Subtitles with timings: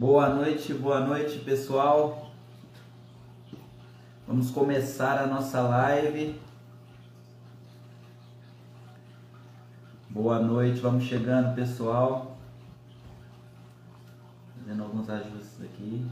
[0.00, 2.30] Boa noite, boa noite pessoal.
[4.28, 6.40] Vamos começar a nossa live.
[10.08, 12.38] Boa noite, vamos chegando pessoal.
[14.60, 16.08] Fazendo alguns ajustes aqui.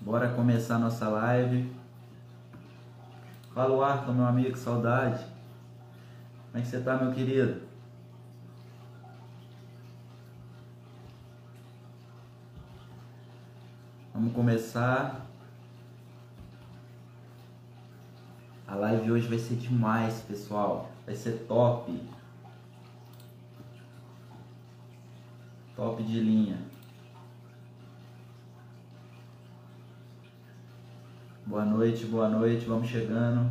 [0.00, 1.77] Bora começar nossa live.
[3.58, 5.18] Fala o Arthur, meu amigo, saudade.
[6.44, 7.60] Como é que você tá, meu querido?
[14.14, 15.26] Vamos começar.
[18.64, 20.92] A live hoje vai ser demais, pessoal.
[21.04, 22.00] Vai ser top.
[25.74, 26.58] Top de linha.
[31.48, 33.48] Boa noite, boa noite, vamos chegando.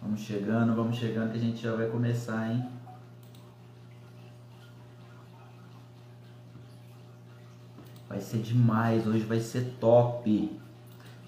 [0.00, 2.66] Vamos chegando, vamos chegando que a gente já vai começar, hein?
[8.08, 10.58] Vai ser demais, hoje vai ser top.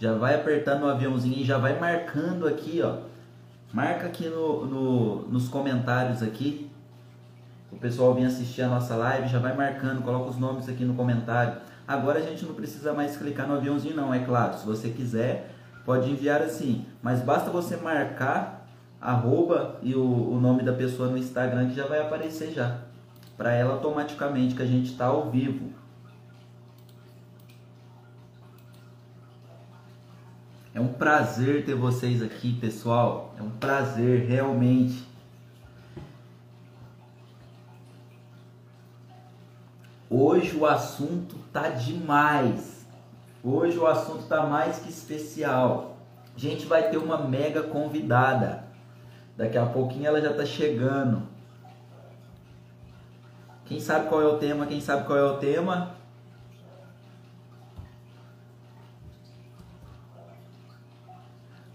[0.00, 3.11] Já vai apertando o aviãozinho e já vai marcando aqui, ó
[3.72, 6.70] Marca aqui no, no, nos comentários aqui.
[7.70, 10.92] O pessoal vem assistir a nossa live, já vai marcando, coloca os nomes aqui no
[10.92, 11.58] comentário.
[11.88, 14.58] Agora a gente não precisa mais clicar no aviãozinho não, é claro.
[14.58, 15.54] Se você quiser,
[15.86, 16.84] pode enviar assim.
[17.02, 18.68] Mas basta você marcar
[19.00, 22.78] arroba e o, o nome da pessoa no Instagram que já vai aparecer já.
[23.38, 25.70] Para ela automaticamente que a gente está ao vivo.
[30.74, 33.34] É um prazer ter vocês aqui, pessoal.
[33.38, 35.06] É um prazer, realmente.
[40.08, 42.86] Hoje o assunto tá demais.
[43.44, 45.96] Hoje o assunto tá mais que especial.
[46.34, 48.64] A gente vai ter uma mega convidada.
[49.36, 51.22] Daqui a pouquinho ela já tá chegando.
[53.66, 54.66] Quem sabe qual é o tema?
[54.66, 56.01] Quem sabe qual é o tema?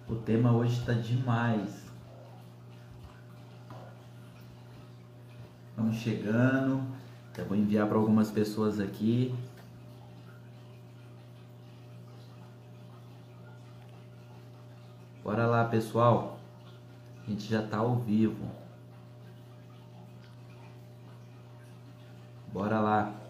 [0.10, 1.86] O tema hoje está demais.
[5.76, 6.82] Vamos chegando.
[7.38, 9.36] Eu vou enviar para algumas pessoas aqui.
[15.24, 16.40] Bora lá, pessoal.
[17.26, 18.50] A gente já está ao vivo.
[22.54, 23.27] Bora lá.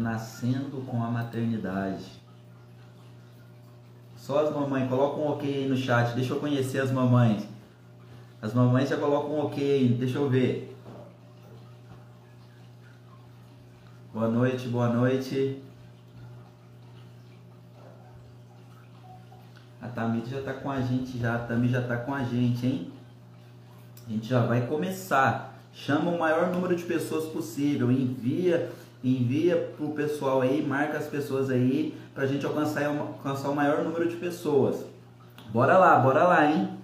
[0.00, 2.04] Renascendo com a maternidade.
[4.16, 7.46] Só as mamães, coloca um ok aí no chat, deixa eu conhecer as mamães.
[8.40, 10.74] As mamães já colocam um ok aí, deixa eu ver.
[14.12, 15.62] Boa noite, boa noite.
[19.80, 22.66] A Tamita já está com a gente já, a Tami já está com a gente,
[22.66, 22.92] hein?
[24.06, 25.58] A gente já vai começar.
[25.72, 28.70] Chama o maior número de pessoas possível, envia
[29.02, 34.08] envia pro pessoal aí, marca as pessoas aí, pra gente alcançar, alcançar o maior número
[34.08, 34.84] de pessoas.
[35.52, 36.80] Bora lá, bora lá, hein?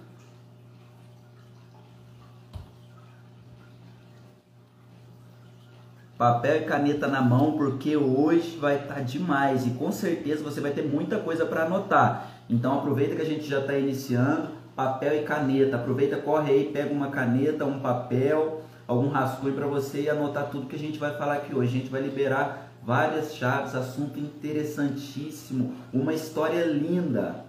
[6.17, 10.59] Papel e caneta na mão, porque hoje vai estar tá demais e com certeza você
[10.59, 12.31] vai ter muita coisa para anotar.
[12.49, 15.75] Então aproveita que a gente já está iniciando, papel e caneta.
[15.75, 18.56] Aproveita, corre aí, pega uma caneta, um papel
[18.87, 21.75] algum rascunho para você anotar tudo que a gente vai falar aqui hoje.
[21.75, 27.45] A gente vai liberar várias chaves, assunto interessantíssimo, uma história linda.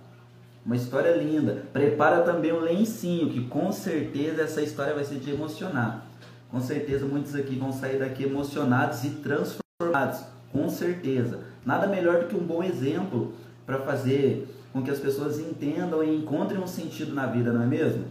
[0.66, 1.62] Uma história linda.
[1.72, 6.04] Prepara também o lencinho, que com certeza essa história vai ser de emocionar.
[6.50, 10.24] Com certeza muitos aqui vão sair daqui emocionados e transformados.
[10.52, 11.40] Com certeza.
[11.64, 13.32] Nada melhor do que um bom exemplo
[13.64, 17.66] para fazer com que as pessoas entendam e encontrem um sentido na vida, não é
[17.66, 18.04] mesmo?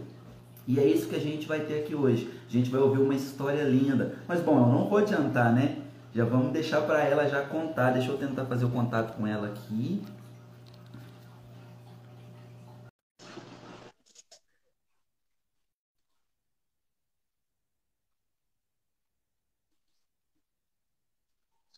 [0.68, 2.30] E é isso que a gente vai ter aqui hoje.
[2.46, 4.18] A gente vai ouvir uma história linda.
[4.28, 5.82] Mas bom, eu não vou adiantar, né?
[6.14, 7.92] Já vamos deixar para ela já contar.
[7.92, 10.02] Deixa eu tentar fazer o contato com ela aqui.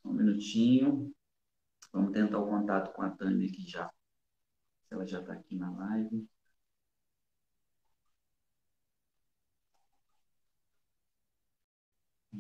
[0.05, 1.13] Um minutinho.
[1.93, 3.89] Vamos tentar o contato com a Tânia aqui já.
[4.91, 6.29] Ela já está aqui na live.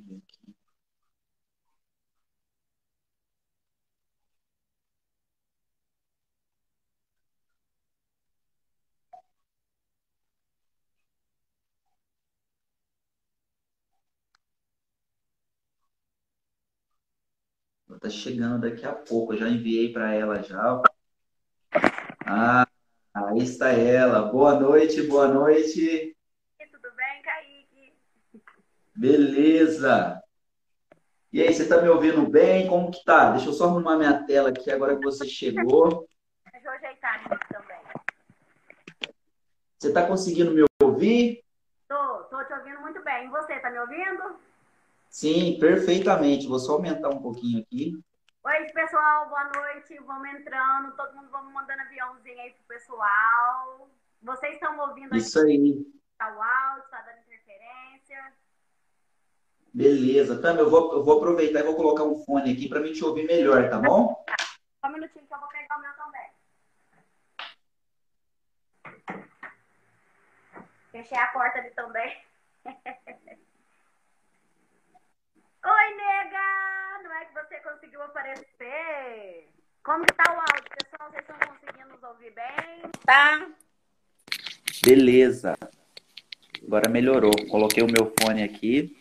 [0.02, 0.54] compartilha aqui.
[17.94, 19.34] Está chegando daqui a pouco.
[19.34, 20.80] Eu já enviei para ela já.
[22.26, 22.66] Ah,
[23.14, 24.22] aí está ela.
[24.30, 26.16] Boa noite, boa noite.
[28.94, 30.22] Beleza.
[31.32, 32.66] E aí, você tá me ouvindo bem?
[32.66, 33.30] Como que tá?
[33.30, 36.08] Deixa eu só arrumar minha tela aqui agora que você chegou.
[36.52, 37.80] Deixa eu ajeitar aqui também.
[39.78, 41.42] Você tá conseguindo me ouvir?
[41.88, 43.26] Tô, tô te ouvindo muito bem.
[43.26, 44.36] E você, tá me ouvindo?
[45.08, 46.46] Sim, perfeitamente.
[46.46, 47.92] Vou só aumentar um pouquinho aqui.
[48.42, 49.98] Oi, pessoal, boa noite.
[50.04, 53.88] Vamos entrando, todo mundo vamos mandando aviãozinho aí pro pessoal.
[54.22, 55.86] Vocês estão ouvindo Isso aí.
[56.18, 57.19] Tá o áudio, tá dando.
[59.72, 62.92] Beleza, Tami, eu vou, eu vou aproveitar e vou colocar um fone aqui para mim
[62.92, 64.24] te ouvir melhor, tá bom?
[64.84, 66.30] Só um minutinho que eu vou pegar o meu também.
[70.90, 72.16] Fechei a porta ali também.
[75.62, 77.02] Oi, nega!
[77.04, 79.48] Não é que você conseguiu aparecer?
[79.84, 81.10] Como que tá o áudio, pessoal?
[81.10, 82.82] Vocês estão conseguindo nos ouvir bem?
[83.06, 83.46] Tá?
[84.84, 85.56] Beleza.
[86.66, 87.30] Agora melhorou.
[87.48, 88.99] Coloquei o meu fone aqui.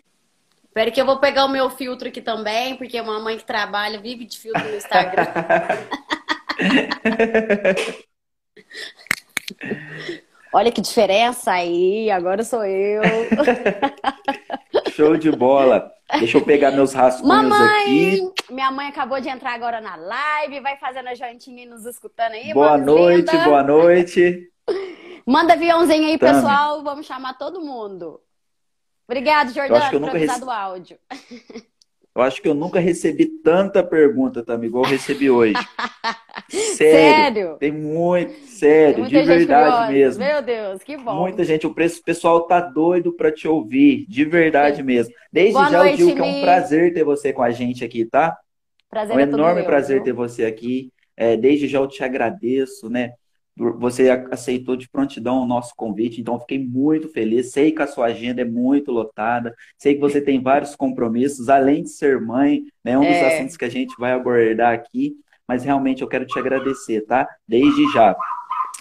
[0.69, 3.43] Espera que eu vou pegar o meu filtro aqui também, porque é uma mãe que
[3.43, 5.25] trabalha vive de filtro no Instagram.
[10.53, 13.01] Olha que diferença aí, agora sou eu.
[14.95, 15.91] Show de bola.
[16.19, 18.53] Deixa eu pegar meus rascunhos Mamãe, aqui.
[18.53, 22.33] Minha mãe acabou de entrar agora na live, vai fazendo a jantinha e nos escutando
[22.33, 22.53] aí.
[22.53, 23.43] Boa noite, linda.
[23.43, 24.51] boa noite.
[25.25, 26.33] Manda aviãozinho aí, Tami.
[26.33, 26.83] pessoal.
[26.83, 28.21] Vamos chamar todo mundo.
[29.09, 30.39] Obrigado, Jordana, por avisar rece...
[30.39, 30.97] do áudio.
[32.15, 35.53] Eu acho que eu nunca recebi tanta pergunta, Tami, igual eu recebi hoje.
[36.49, 37.57] sério, sério?
[37.57, 40.21] Tem muito, sério, de verdade mesmo.
[40.21, 41.15] Meu Deus, que bom.
[41.15, 45.13] Muita gente, o pessoal tá doido para te ouvir, de verdade mesmo.
[45.31, 47.85] Desde Boa já noite, eu digo que é um prazer ter você com a gente
[47.85, 48.37] aqui, tá?
[48.89, 50.03] Prazer é um enorme meu, prazer viu?
[50.03, 50.91] ter você aqui.
[51.15, 53.13] É, desde já eu te agradeço, né?
[53.57, 57.51] Você aceitou de prontidão o nosso convite, então fiquei muito feliz.
[57.51, 61.83] Sei que a sua agenda é muito lotada, sei que você tem vários compromissos, além
[61.83, 62.97] de ser mãe, né?
[62.97, 63.35] Um dos é.
[63.35, 65.13] assuntos que a gente vai abordar aqui,
[65.47, 67.27] mas realmente eu quero te agradecer, tá?
[67.47, 68.15] Desde já.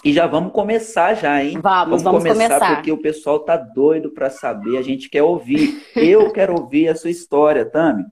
[0.03, 1.59] E já vamos começar já, hein?
[1.61, 5.23] Vamos, vamos, vamos começar, começar, porque o pessoal tá doido para saber, a gente quer
[5.23, 5.83] ouvir.
[5.95, 8.05] Eu quero ouvir a sua história, Tami.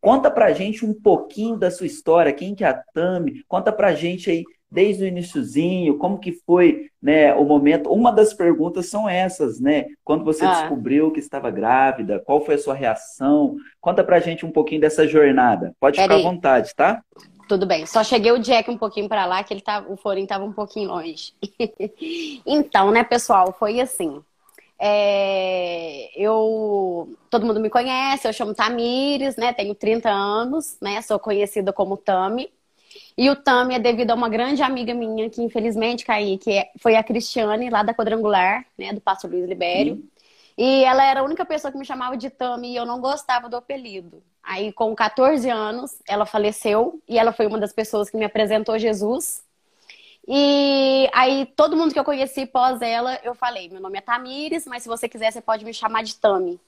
[0.00, 3.44] Conta pra gente um pouquinho da sua história, quem que é a Tami?
[3.46, 7.90] Conta pra gente aí desde o iníciozinho, como que foi né, o momento.
[7.90, 9.86] Uma das perguntas são essas, né?
[10.04, 10.52] Quando você ah.
[10.52, 13.56] descobriu que estava grávida, qual foi a sua reação?
[13.80, 15.74] Conta pra gente um pouquinho dessa jornada.
[15.80, 16.26] Pode Pera ficar aí.
[16.26, 17.02] à vontade, tá?
[17.48, 17.84] Tudo bem.
[17.84, 20.52] Só cheguei o Jack um pouquinho para lá, que ele tá, o Florim estava um
[20.52, 21.32] pouquinho longe.
[22.46, 24.22] então, né, pessoal, foi assim.
[24.78, 29.52] É, eu, todo mundo me conhece, eu chamo Tamires, né?
[29.52, 31.02] Tenho 30 anos, né?
[31.02, 32.50] Sou conhecida como Tami.
[33.16, 36.70] E o Tami é devido a uma grande amiga minha, que infelizmente, Caí, que é,
[36.78, 39.94] foi a Cristiane, lá da Quadrangular, né, do Pastor Luiz Libério.
[39.94, 40.08] Uhum.
[40.56, 43.48] E ela era a única pessoa que me chamava de Tami e eu não gostava
[43.48, 44.22] do apelido.
[44.42, 48.78] Aí, com 14 anos, ela faleceu e ela foi uma das pessoas que me apresentou
[48.78, 49.42] Jesus.
[50.26, 54.66] E aí, todo mundo que eu conheci pós ela, eu falei: meu nome é Tamires,
[54.66, 56.60] mas se você quiser, você pode me chamar de Tami.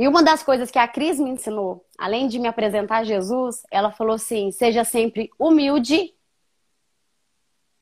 [0.00, 3.62] E uma das coisas que a Cris me ensinou, além de me apresentar a Jesus,
[3.70, 6.14] ela falou assim: seja sempre humilde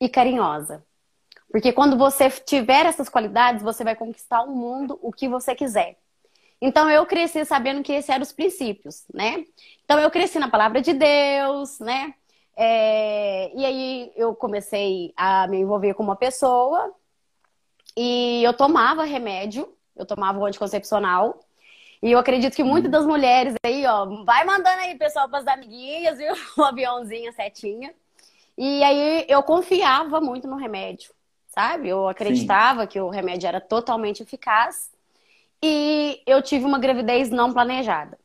[0.01, 0.85] e carinhosa.
[1.49, 5.97] Porque quando você tiver essas qualidades, você vai conquistar o mundo o que você quiser.
[6.61, 9.45] Então eu cresci sabendo que esses eram os princípios, né?
[9.85, 12.13] Então eu cresci na palavra de Deus, né?
[12.53, 13.49] É...
[13.55, 16.93] E aí eu comecei a me envolver com uma pessoa
[17.95, 21.39] e eu tomava remédio, eu tomava o anticoncepcional
[22.01, 25.47] e eu acredito que muitas das mulheres aí, ó, vai mandando aí, pessoal, para as
[25.47, 26.33] amiguinhas, viu?
[26.57, 27.93] Um aviãozinho, setinha.
[28.57, 31.11] E aí eu confiava muito no remédio,
[31.47, 31.89] sabe?
[31.89, 32.87] Eu acreditava Sim.
[32.87, 34.89] que o remédio era totalmente eficaz.
[35.61, 38.17] E eu tive uma gravidez não planejada.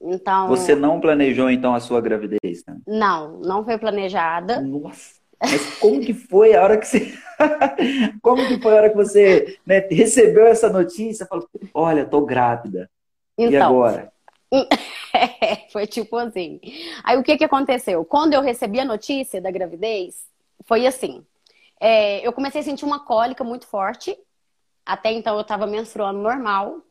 [0.00, 0.46] Então.
[0.48, 2.64] Você não planejou então a sua gravidez?
[2.66, 2.78] Né?
[2.86, 4.60] Não, não foi planejada.
[4.60, 5.17] Nossa.
[5.40, 7.14] Mas como que foi a hora que você.
[8.22, 12.90] como que foi a hora que você né, recebeu essa notícia falou: olha, tô grávida.
[13.36, 14.12] Então, e agora?
[15.72, 16.60] foi tipo assim.
[17.04, 18.04] Aí o que, que aconteceu?
[18.04, 20.26] Quando eu recebi a notícia da gravidez,
[20.64, 21.24] foi assim.
[21.80, 24.16] É, eu comecei a sentir uma cólica muito forte.
[24.84, 26.82] Até então eu tava menstruando normal.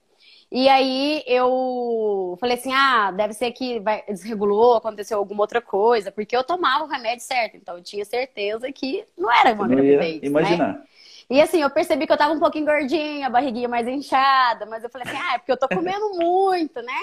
[0.51, 6.11] E aí eu falei assim: ah, deve ser que vai, desregulou, aconteceu alguma outra coisa,
[6.11, 10.21] porque eu tomava o remédio certo, então eu tinha certeza que não era uma gravidez.
[10.21, 10.27] Né?
[10.27, 10.73] Imaginar.
[10.73, 10.83] Né?
[11.29, 14.83] E assim, eu percebi que eu tava um pouquinho gordinha, a barriguinha mais inchada, mas
[14.83, 16.99] eu falei assim: ah, é porque eu tô comendo muito, né?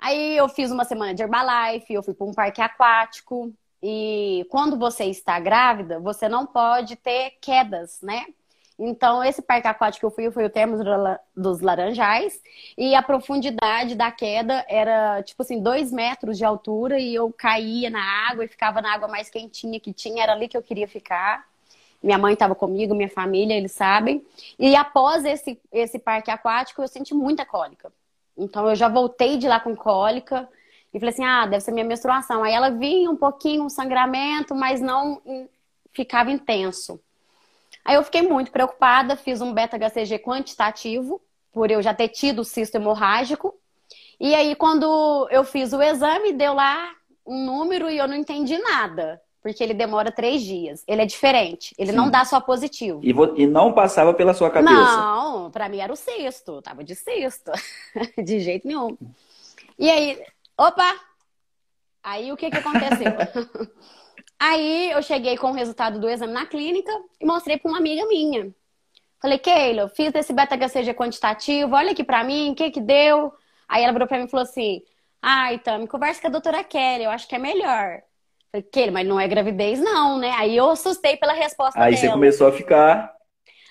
[0.00, 3.52] Aí eu fiz uma semana de Herbalife, eu fui para um parque aquático.
[3.82, 8.24] E quando você está grávida, você não pode ter quedas, né?
[8.78, 10.78] Então, esse parque aquático que eu fui foi o Termos
[11.36, 12.40] dos Laranjais.
[12.76, 16.98] E a profundidade da queda era, tipo assim, dois metros de altura.
[16.98, 20.22] E eu caía na água e ficava na água mais quentinha que tinha.
[20.22, 21.44] Era ali que eu queria ficar.
[22.00, 24.24] Minha mãe estava comigo, minha família, eles sabem.
[24.56, 27.92] E após esse, esse parque aquático, eu senti muita cólica.
[28.36, 30.48] Então, eu já voltei de lá com cólica.
[30.94, 32.44] E falei assim, ah, deve ser minha menstruação.
[32.44, 35.20] Aí ela vinha um pouquinho, um sangramento, mas não
[35.92, 37.00] ficava intenso.
[37.88, 42.74] Aí eu fiquei muito preocupada, fiz um beta-HCG quantitativo, por eu já ter tido cisto
[42.74, 43.54] hemorrágico.
[44.20, 46.90] E aí, quando eu fiz o exame, deu lá
[47.26, 49.18] um número e eu não entendi nada.
[49.40, 50.84] Porque ele demora três dias.
[50.86, 51.74] Ele é diferente.
[51.78, 51.96] Ele Sim.
[51.96, 53.00] não dá só positivo.
[53.02, 54.74] E, e, não passava pela sua cabeça?
[54.74, 56.60] Não, pra mim era o cisto.
[56.60, 57.50] Tava de cisto.
[58.22, 58.98] de jeito nenhum.
[59.78, 60.22] E aí,
[60.58, 60.94] opa!
[62.02, 63.12] Aí o que que aconteceu?
[64.40, 68.06] Aí eu cheguei com o resultado do exame na clínica e mostrei para uma amiga
[68.06, 68.54] minha.
[69.20, 73.32] Falei, Keila, eu fiz esse beta-HCG quantitativo, olha aqui para mim, o que que deu?
[73.68, 74.80] Aí ela virou para mim e falou assim,
[75.20, 78.00] ai, Tami, conversa com a doutora Kelly, eu acho que é melhor.
[78.52, 80.30] Falei, Keila, mas não é gravidez não, né?
[80.36, 82.00] Aí eu assustei pela resposta Aí dela.
[82.00, 83.12] você começou a ficar...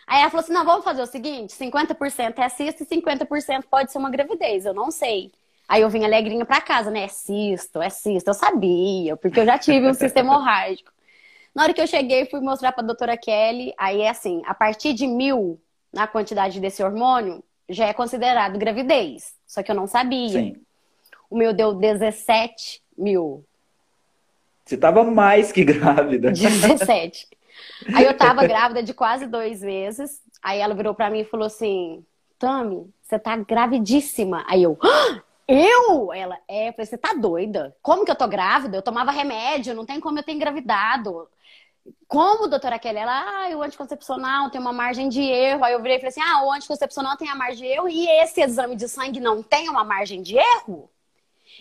[0.06, 3.92] Aí ela falou assim, não, vamos fazer o seguinte, 50% é cisto e 50% pode
[3.92, 5.32] ser uma gravidez, eu não sei.
[5.68, 7.04] Aí eu vim alegrinha pra casa, né?
[7.04, 8.30] É cisto, é cisto.
[8.30, 10.92] Eu sabia, porque eu já tive um sistema hemorrágico.
[11.54, 13.74] Na hora que eu cheguei, fui mostrar pra doutora Kelly.
[13.78, 15.60] Aí é assim, a partir de mil,
[15.92, 19.34] na quantidade desse hormônio, já é considerado gravidez.
[19.46, 20.30] Só que eu não sabia.
[20.30, 20.56] Sim.
[21.30, 23.44] O meu deu 17 mil.
[24.64, 26.32] Você tava mais que grávida.
[26.32, 27.28] 17.
[27.94, 30.22] Aí eu tava grávida de quase dois meses.
[30.42, 32.06] Aí ela virou pra mim e falou assim:
[32.40, 34.46] Tami, você tá gravidíssima.
[34.48, 35.24] Aí eu, ah!
[35.48, 36.12] Eu?
[36.14, 37.76] Ela, é, eu falei, você tá doida?
[37.82, 38.78] Como que eu tô grávida?
[38.78, 41.30] Eu tomava remédio, não tem como eu ter engravidado.
[42.08, 42.98] Como, doutora Kelly?
[43.00, 45.64] Ela, ah, o anticoncepcional tem uma margem de erro.
[45.64, 48.08] Aí eu virei e falei assim, ah, o anticoncepcional tem a margem de erro e
[48.22, 50.90] esse exame de sangue não tem uma margem de erro?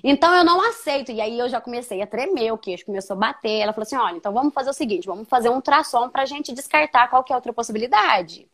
[0.02, 1.12] Então eu não aceito.
[1.12, 3.60] E aí eu já comecei a tremer, o queixo começou a bater.
[3.60, 6.52] Ela falou assim: olha, então vamos fazer o seguinte: vamos fazer um ultrassom pra gente
[6.52, 8.48] descartar qualquer outra possibilidade.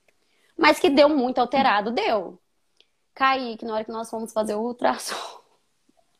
[0.56, 2.38] Mas que deu muito alterado, deu.
[3.14, 5.40] Kaique, na hora que nós fomos fazer o ultrassom,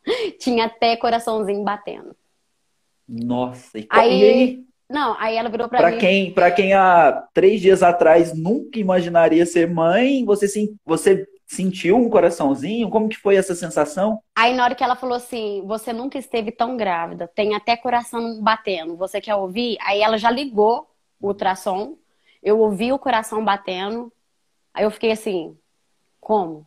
[0.39, 2.15] tinha até coraçãozinho batendo.
[3.09, 4.65] Nossa, e, aí, e aí?
[4.89, 5.99] Não, aí ela virou pra, pra mim.
[5.99, 10.47] Quem, pra quem há três dias atrás nunca imaginaria ser mãe, você,
[10.85, 12.91] você sentiu um coraçãozinho?
[12.91, 14.23] Como que foi essa sensação?
[14.35, 18.41] Aí na hora que ela falou assim, você nunca esteve tão grávida, tem até coração
[18.43, 19.77] batendo, você quer ouvir?
[19.81, 20.87] Aí ela já ligou
[21.21, 21.97] o ultrassom,
[22.43, 24.13] eu ouvi o coração batendo,
[24.75, 25.57] aí eu fiquei assim,
[26.21, 26.67] como?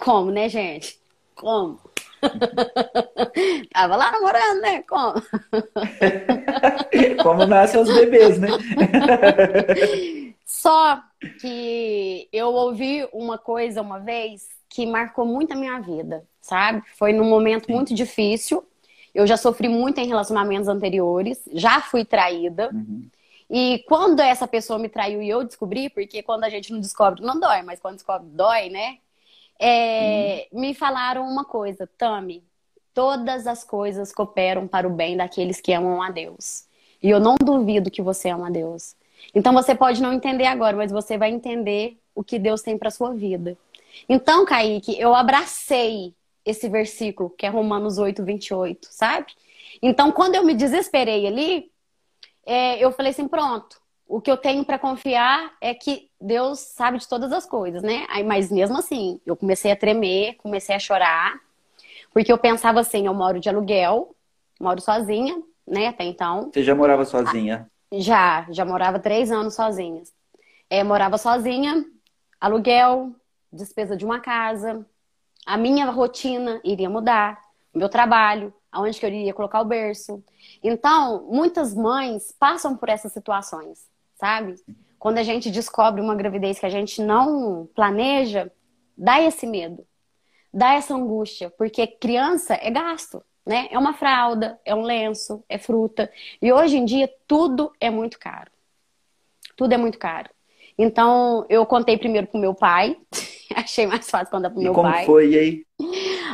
[0.00, 0.98] Como, né, gente?
[1.34, 1.78] Como?
[3.72, 4.82] Tava lá namorando, né?
[4.82, 5.14] Como?
[7.22, 8.48] Como nascem os bebês, né?
[10.46, 11.00] Só
[11.40, 16.82] que eu ouvi uma coisa uma vez que marcou muito a minha vida, sabe?
[16.96, 17.74] Foi num momento Sim.
[17.74, 18.64] muito difícil.
[19.14, 22.70] Eu já sofri muito em relacionamentos anteriores, já fui traída.
[22.72, 23.04] Uhum.
[23.50, 27.20] E quando essa pessoa me traiu e eu descobri, porque quando a gente não descobre,
[27.20, 28.98] não dói, mas quando descobre, dói, né?
[29.62, 30.60] É, hum.
[30.60, 32.42] Me falaram uma coisa, Tami,
[32.94, 36.64] todas as coisas cooperam para o bem daqueles que amam a Deus.
[37.02, 38.96] E eu não duvido que você ama a Deus.
[39.34, 42.90] Então você pode não entender agora, mas você vai entender o que Deus tem para
[42.90, 43.56] sua vida.
[44.08, 46.14] Então, Kaique, eu abracei
[46.44, 49.26] esse versículo, que é Romanos 8, 28, sabe?
[49.82, 51.70] Então, quando eu me desesperei ali,
[52.46, 56.98] é, eu falei assim: pronto, o que eu tenho para confiar é que Deus sabe
[56.98, 58.06] de todas as coisas, né?
[58.10, 61.38] Aí, mas mesmo assim, eu comecei a tremer, comecei a chorar,
[62.12, 64.14] porque eu pensava assim: eu moro de aluguel,
[64.60, 65.86] moro sozinha, né?
[65.88, 66.50] Até então.
[66.52, 67.70] Você já morava sozinha?
[67.92, 70.02] Já, já morava três anos sozinha.
[70.68, 71.84] É, morava sozinha,
[72.40, 73.12] aluguel,
[73.52, 74.86] despesa de uma casa,
[75.44, 77.40] a minha rotina iria mudar,
[77.74, 80.22] o meu trabalho, aonde que eu iria colocar o berço.
[80.62, 84.54] Então, muitas mães passam por essas situações sabe?
[85.00, 88.52] Quando a gente descobre uma gravidez que a gente não planeja,
[88.94, 89.86] dá esse medo,
[90.52, 93.66] dá essa angústia, porque criança é gasto, né?
[93.70, 96.12] É uma fralda, é um lenço, é fruta.
[96.42, 98.50] E hoje em dia tudo é muito caro.
[99.56, 100.28] Tudo é muito caro.
[100.76, 102.98] Então, eu contei primeiro pro meu pai.
[103.56, 105.06] Achei mais fácil contar pro e meu como pai.
[105.06, 105.66] Como foi aí?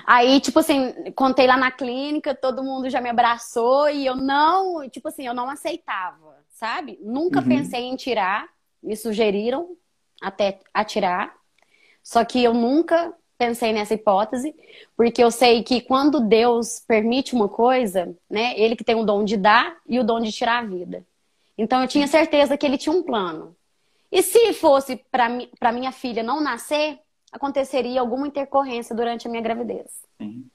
[0.05, 4.89] Aí, tipo assim, contei lá na clínica, todo mundo já me abraçou e eu não,
[4.91, 6.99] tipo assim, eu não aceitava sabe?
[7.03, 7.49] Nunca uhum.
[7.49, 8.49] pensei em tirar,
[8.83, 9.77] me sugeriram
[10.21, 11.35] até atirar,
[12.03, 14.55] só que eu nunca pensei nessa hipótese,
[14.97, 19.25] porque eu sei que quando Deus permite uma coisa, né, ele que tem o dom
[19.25, 21.05] de dar e o dom de tirar a vida.
[21.59, 23.55] Então eu tinha certeza que ele tinha um plano.
[24.11, 26.99] E se fosse para minha filha não nascer,
[27.31, 29.91] aconteceria alguma intercorrência durante a minha gravidez.
[30.17, 30.49] Sim.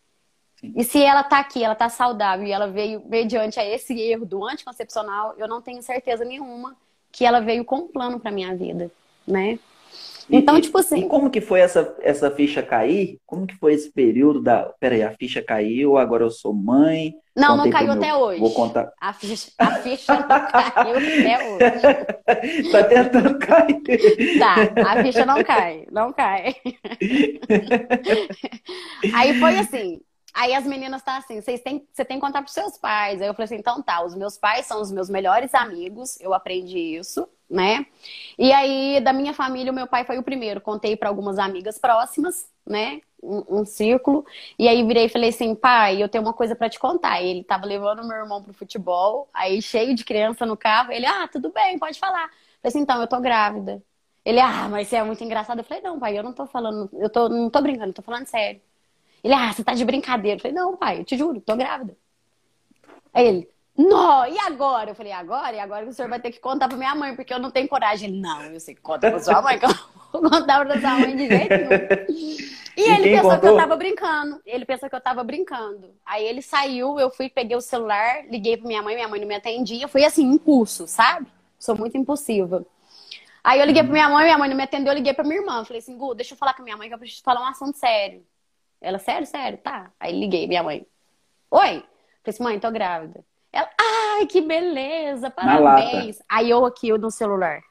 [0.55, 0.73] Sim.
[0.75, 4.25] E se ela tá aqui, ela tá saudável e ela veio mediante a esse erro
[4.25, 6.77] do anticoncepcional, eu não tenho certeza nenhuma
[7.11, 8.91] que ela veio com um plano para minha vida,
[9.27, 9.57] né?
[10.29, 11.05] Então, e, tipo assim.
[11.05, 13.19] E como que foi essa, essa ficha cair?
[13.25, 14.71] Como que foi esse período da.
[14.79, 17.13] Peraí, a ficha caiu, agora eu sou mãe.
[17.35, 18.39] Não, não caiu até hoje.
[18.39, 18.93] Vou contar.
[18.99, 21.71] A ficha, a ficha não caiu até hoje.
[22.71, 23.81] tá tentando cair.
[24.39, 24.55] Tá,
[24.91, 26.55] a ficha não cai, não cai.
[29.13, 29.99] Aí foi assim.
[30.33, 33.21] Aí as meninas tá assim, vocês têm, você tem que contar pros seus pais.
[33.21, 36.33] Aí eu falei assim, então tá, os meus pais são os meus melhores amigos, eu
[36.33, 37.85] aprendi isso né?
[38.39, 40.61] E aí, da minha família, o meu pai foi o primeiro.
[40.61, 43.01] Contei para algumas amigas próximas, né?
[43.21, 44.25] Um, um, círculo.
[44.57, 47.21] E aí virei e falei assim, pai, eu tenho uma coisa para te contar.
[47.21, 50.91] E ele tava levando meu irmão pro futebol, aí cheio de criança no carro.
[50.91, 52.25] Ele, ah, tudo bem, pode falar.
[52.25, 53.83] Eu falei assim, então, eu tô grávida.
[54.25, 55.59] Ele, ah, mas você é muito engraçado.
[55.59, 58.27] Eu falei, não, pai, eu não tô falando, eu tô, não tô brincando, tô falando
[58.27, 58.61] sério.
[59.23, 60.37] Ele, ah, você tá de brincadeira.
[60.37, 61.95] Eu falei, não, pai, eu te juro, tô grávida.
[63.13, 64.91] Aí ele, não, e agora?
[64.91, 65.55] Eu falei, agora?
[65.55, 67.67] E agora o senhor vai ter que contar pra minha mãe, porque eu não tenho
[67.67, 68.09] coragem.
[68.09, 70.79] Ele, não, eu sei que conta pra sua mãe, que eu não vou contar pra
[70.79, 72.51] sua mãe de jeito nenhum.
[72.77, 73.39] E, e ele pensou contou?
[73.39, 74.41] que eu tava brincando.
[74.45, 75.93] Ele pensou que eu tava brincando.
[76.05, 79.27] Aí ele saiu, eu fui, peguei o celular, liguei pra minha mãe, minha mãe não
[79.27, 79.87] me atendia.
[79.87, 81.27] Fui assim, impulso, sabe?
[81.59, 82.65] Sou muito impulsiva.
[83.43, 85.39] Aí eu liguei pra minha mãe, minha mãe não me atendeu, eu liguei pra minha
[85.39, 85.65] irmã.
[85.65, 87.77] Falei assim, Gu, deixa eu falar com minha mãe que eu preciso falar um assunto
[87.77, 88.23] sério.
[88.81, 89.59] Ela, sério, sério?
[89.59, 89.91] Tá.
[89.99, 90.85] Aí liguei, minha mãe.
[91.51, 91.69] Oi?
[91.69, 91.85] Falei
[92.27, 93.23] assim, mãe, tô grávida.
[93.53, 96.19] Ela, ai, que beleza, parabéns.
[96.27, 97.61] Aí eu aqui, eu no celular.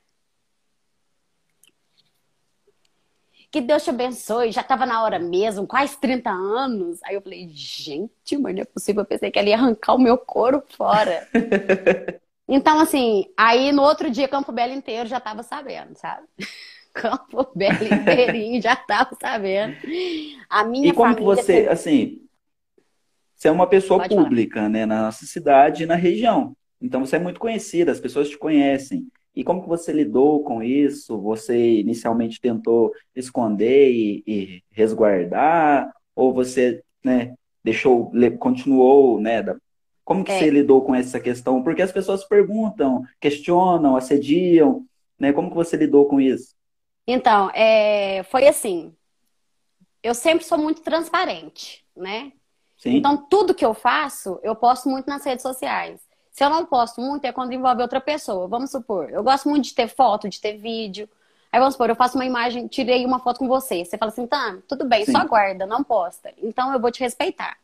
[3.50, 7.00] Que Deus te abençoe, já tava na hora mesmo, quase 30 anos.
[7.02, 9.02] Aí eu falei, gente, mas não é possível.
[9.02, 11.26] Eu pensei que ela ia arrancar o meu couro fora.
[12.46, 16.28] então, assim, aí no outro dia, Campo Belo inteiro já tava sabendo, sabe?
[16.92, 19.76] Campo Belo inteirinho já tava sabendo.
[20.48, 21.36] A minha e como família.
[21.36, 22.22] Que você, assim,
[23.34, 24.68] você é uma pessoa Pode pública, falar.
[24.68, 26.54] né, na nossa cidade e na região.
[26.80, 29.06] Então você é muito conhecida, as pessoas te conhecem.
[29.34, 31.18] E como que você lidou com isso?
[31.20, 35.90] Você inicialmente tentou esconder e, e resguardar?
[36.14, 39.42] Ou você, né, deixou, continuou, né?
[40.04, 40.38] Como que é.
[40.38, 41.62] você lidou com essa questão?
[41.62, 44.84] Porque as pessoas perguntam, questionam, assediam,
[45.18, 45.32] né?
[45.32, 46.54] Como que você lidou com isso?
[47.06, 48.94] Então, é, foi assim.
[50.02, 52.32] Eu sempre sou muito transparente, né?
[52.78, 52.96] Sim.
[52.96, 56.00] Então, tudo que eu faço, eu posto muito nas redes sociais.
[56.30, 58.48] Se eu não posto muito, é quando envolve outra pessoa.
[58.48, 61.08] Vamos supor, eu gosto muito de ter foto, de ter vídeo.
[61.52, 63.84] Aí vamos supor, eu faço uma imagem, tirei uma foto com você.
[63.84, 65.12] Você fala assim, tá, tudo bem, Sim.
[65.12, 66.32] só guarda, não posta.
[66.38, 67.58] Então eu vou te respeitar.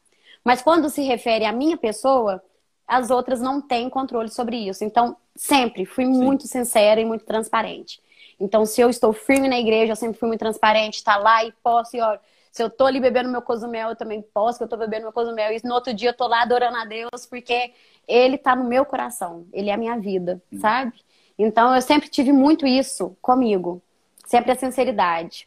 [0.44, 2.42] Mas quando se refere à minha pessoa,
[2.86, 4.84] as outras não têm controle sobre isso.
[4.84, 6.12] Então, sempre fui Sim.
[6.12, 8.00] muito sincera e muito transparente.
[8.38, 11.52] Então, se eu estou firme na igreja, eu sempre fui muito transparente, tá lá e
[11.62, 12.20] posso e olha,
[12.56, 15.12] se eu tô ali bebendo meu cozumel, eu também posso, que eu tô bebendo meu
[15.12, 15.52] cozumel.
[15.52, 17.72] E no outro dia eu tô lá adorando a Deus, porque
[18.08, 19.46] Ele tá no meu coração.
[19.52, 20.58] Ele é a minha vida, hum.
[20.58, 20.94] sabe?
[21.38, 23.82] Então eu sempre tive muito isso comigo.
[24.24, 25.46] Sempre a sinceridade.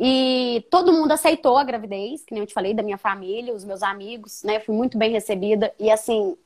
[0.00, 3.64] E todo mundo aceitou a gravidez, que nem eu te falei, da minha família, os
[3.64, 4.58] meus amigos, né?
[4.58, 5.74] Fui muito bem recebida.
[5.78, 6.38] E assim,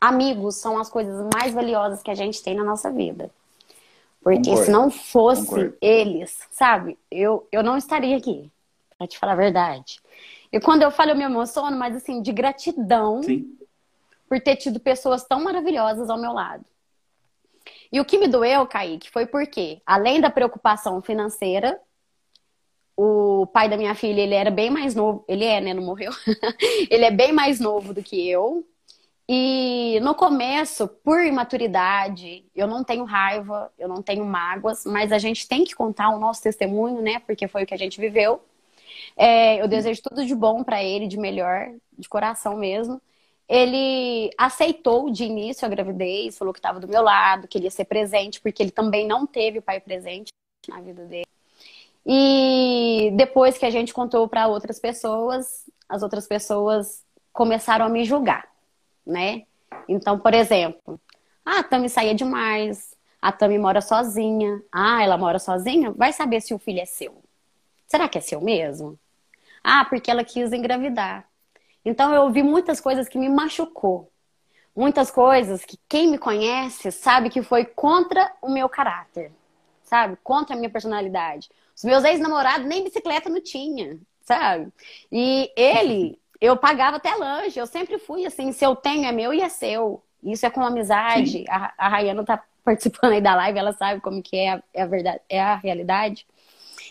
[0.00, 3.32] amigos são as coisas mais valiosas que a gente tem na nossa vida.
[4.22, 4.64] Porque Concordo.
[4.64, 5.76] se não fosse Concordo.
[5.80, 8.50] eles, sabe, eu, eu não estaria aqui
[8.98, 9.98] pra te falar a verdade.
[10.52, 13.56] E quando eu falo, eu me emociono, mas assim, de gratidão Sim.
[14.28, 16.64] por ter tido pessoas tão maravilhosas ao meu lado.
[17.92, 21.80] E o que me doeu, Kaique, foi porque, além da preocupação financeira,
[22.96, 25.24] o pai da minha filha, ele era bem mais novo.
[25.26, 25.72] Ele é, né?
[25.72, 26.12] Não morreu.
[26.90, 28.64] ele é bem mais novo do que eu.
[29.32, 35.18] E no começo, por imaturidade, eu não tenho raiva, eu não tenho mágoas, mas a
[35.18, 37.20] gente tem que contar o nosso testemunho, né?
[37.20, 38.42] Porque foi o que a gente viveu.
[39.16, 43.00] É, eu desejo tudo de bom para ele, de melhor, de coração mesmo.
[43.48, 48.40] Ele aceitou de início a gravidez, falou que estava do meu lado, queria ser presente,
[48.40, 50.32] porque ele também não teve o pai presente
[50.68, 51.28] na vida dele.
[52.04, 58.04] E depois que a gente contou para outras pessoas, as outras pessoas começaram a me
[58.04, 58.50] julgar,
[59.06, 59.44] né?
[59.88, 61.00] Então, por exemplo,
[61.44, 64.62] ah, a Tami saía demais, a Tami mora sozinha.
[64.72, 65.90] Ah, ela mora sozinha?
[65.92, 67.22] Vai saber se o filho é seu.
[67.86, 68.98] Será que é seu mesmo?
[69.62, 71.28] Ah, porque ela quis engravidar.
[71.84, 74.10] Então eu ouvi muitas coisas que me machucou.
[74.74, 79.32] Muitas coisas que quem me conhece sabe que foi contra o meu caráter.
[79.82, 80.16] Sabe?
[80.22, 81.50] Contra a minha personalidade.
[81.76, 83.98] Os meus ex-namorados nem bicicleta não tinha.
[84.22, 84.72] sabe?
[85.10, 89.34] E ele, eu pagava até lanche, eu sempre fui assim, se eu tenho é meu
[89.34, 90.02] e é seu.
[90.22, 91.44] Isso é com amizade.
[91.48, 94.82] A, a Rayana tá participando aí da live, ela sabe como que é a, é
[94.82, 96.26] a verdade, é a realidade.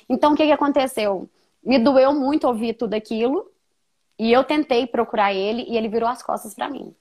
[0.08, 1.30] Então, o que que aconteceu?
[1.64, 3.50] Me doeu muito ouvir tudo aquilo,
[4.18, 6.94] e eu tentei procurar ele, e ele virou as costas para mim.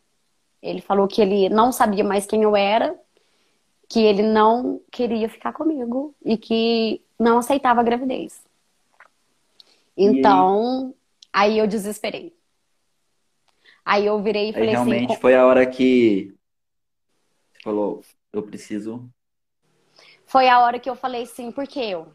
[0.63, 2.95] Ele falou que ele não sabia mais quem eu era,
[3.89, 8.43] que ele não queria ficar comigo e que não aceitava a gravidez.
[9.97, 10.95] Então,
[11.33, 11.53] aí?
[11.53, 11.59] aí?
[11.59, 12.38] eu desesperei.
[13.89, 15.07] Aí eu virei e falei aí realmente assim.
[15.07, 16.35] Realmente foi a hora que
[17.55, 18.03] você falou,
[18.35, 19.09] eu preciso.
[20.27, 22.15] Foi a hora que eu falei sim, porque eu.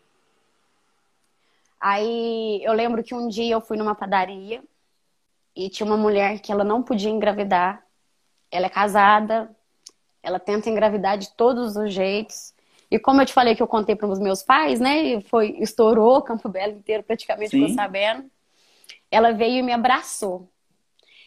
[1.82, 4.64] Aí eu lembro que um dia eu fui numa padaria
[5.56, 7.84] e tinha uma mulher que ela não podia engravidar.
[8.52, 9.50] Ela é casada,
[10.22, 12.54] ela tenta engravidar de todos os jeitos.
[12.92, 15.22] E como eu te falei que eu contei para os meus pais, né?
[15.22, 18.30] Foi, estourou o Campo Belo inteiro, praticamente ficou sabendo.
[19.10, 20.53] Ela veio e me abraçou.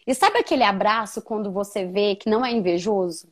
[0.06, 3.28] E sabe aquele abraço quando você vê que não é invejoso?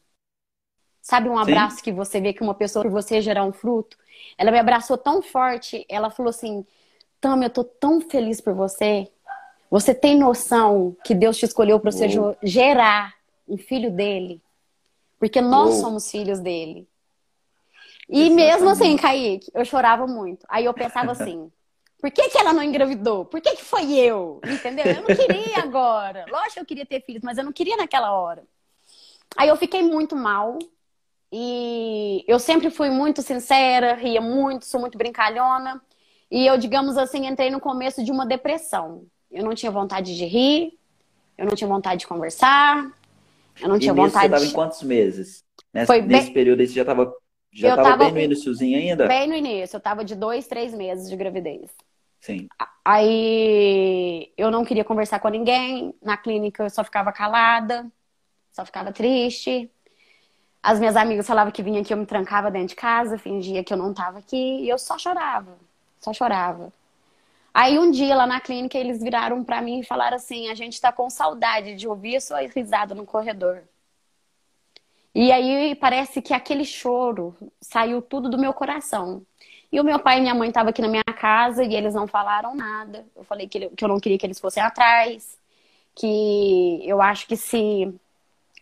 [1.00, 1.82] Sabe um abraço Sim.
[1.82, 3.96] que você vê que uma pessoa por você gerar um fruto?
[4.38, 6.66] Ela me abraçou tão forte, ela falou assim:
[7.20, 9.10] Tami, eu tô tão feliz por você.
[9.70, 12.08] Você tem noção que Deus te escolheu para você
[12.42, 13.14] gerar
[13.46, 14.40] um filho dele?
[15.18, 16.88] Porque nós somos filhos dele.
[18.08, 18.34] E Exatamente.
[18.34, 20.46] mesmo assim, Kaique, eu chorava muito.
[20.48, 21.50] Aí eu pensava assim,
[22.04, 23.24] por que, que ela não engravidou?
[23.24, 24.38] Por que, que foi eu?
[24.44, 24.84] Entendeu?
[24.84, 26.26] Eu não queria agora.
[26.28, 28.42] Lógico que eu queria ter filhos, mas eu não queria naquela hora.
[29.34, 30.58] Aí eu fiquei muito mal.
[31.32, 35.80] E eu sempre fui muito sincera, ria muito, sou muito brincalhona.
[36.30, 39.06] E eu, digamos assim, entrei no começo de uma depressão.
[39.32, 40.78] Eu não tinha vontade de rir,
[41.38, 42.84] eu não tinha vontade de conversar,
[43.62, 44.12] eu não e tinha vontade.
[44.12, 45.42] Você estava em quantos meses?
[45.72, 46.34] Nesse, Foi nesse bem...
[46.34, 47.14] período aí você já estava
[47.50, 49.06] já eu tava, bem no iníciozinho ainda?
[49.06, 51.70] Bem no início, eu estava de dois, três meses de gravidez.
[52.24, 52.48] Sim.
[52.82, 57.86] Aí eu não queria conversar com ninguém, na clínica eu só ficava calada,
[58.50, 59.70] só ficava triste.
[60.62, 63.74] As minhas amigas falavam que vinha aqui, eu me trancava dentro de casa, fingia que
[63.74, 65.58] eu não estava aqui, e eu só chorava,
[66.00, 66.72] só chorava.
[67.52, 70.72] Aí um dia lá na clínica eles viraram para mim e falaram assim: a gente
[70.72, 73.64] está com saudade de ouvir a sua risada no corredor.
[75.14, 79.26] E aí parece que aquele choro saiu tudo do meu coração.
[79.74, 82.06] E o meu pai e minha mãe estavam aqui na minha casa e eles não
[82.06, 83.04] falaram nada.
[83.16, 85.36] Eu falei que, que eu não queria que eles fossem atrás,
[85.94, 87.92] que eu acho que se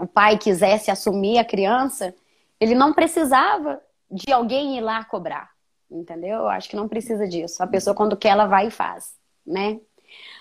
[0.01, 2.15] o pai quisesse assumir a criança,
[2.59, 5.53] ele não precisava de alguém ir lá cobrar
[5.91, 6.39] entendeu?
[6.39, 7.63] Eu acho que não precisa disso.
[7.63, 9.15] A pessoa, quando quer, ela vai e faz,
[9.47, 9.79] né?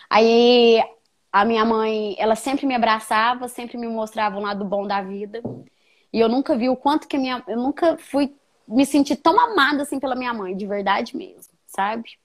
[0.09, 0.81] Aí
[1.31, 5.41] a minha mãe, ela sempre me abraçava, sempre me mostrava um lado bom da vida.
[6.13, 7.43] E eu nunca vi o quanto que minha.
[7.47, 8.33] Eu nunca fui
[8.67, 12.17] me sentir tão amada assim pela minha mãe, de verdade mesmo, sabe?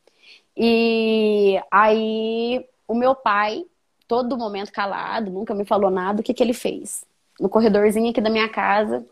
[0.56, 3.64] E aí o meu pai,
[4.06, 7.04] todo momento calado, nunca me falou nada, o que, que ele fez?
[7.38, 9.04] No corredorzinho aqui da minha casa,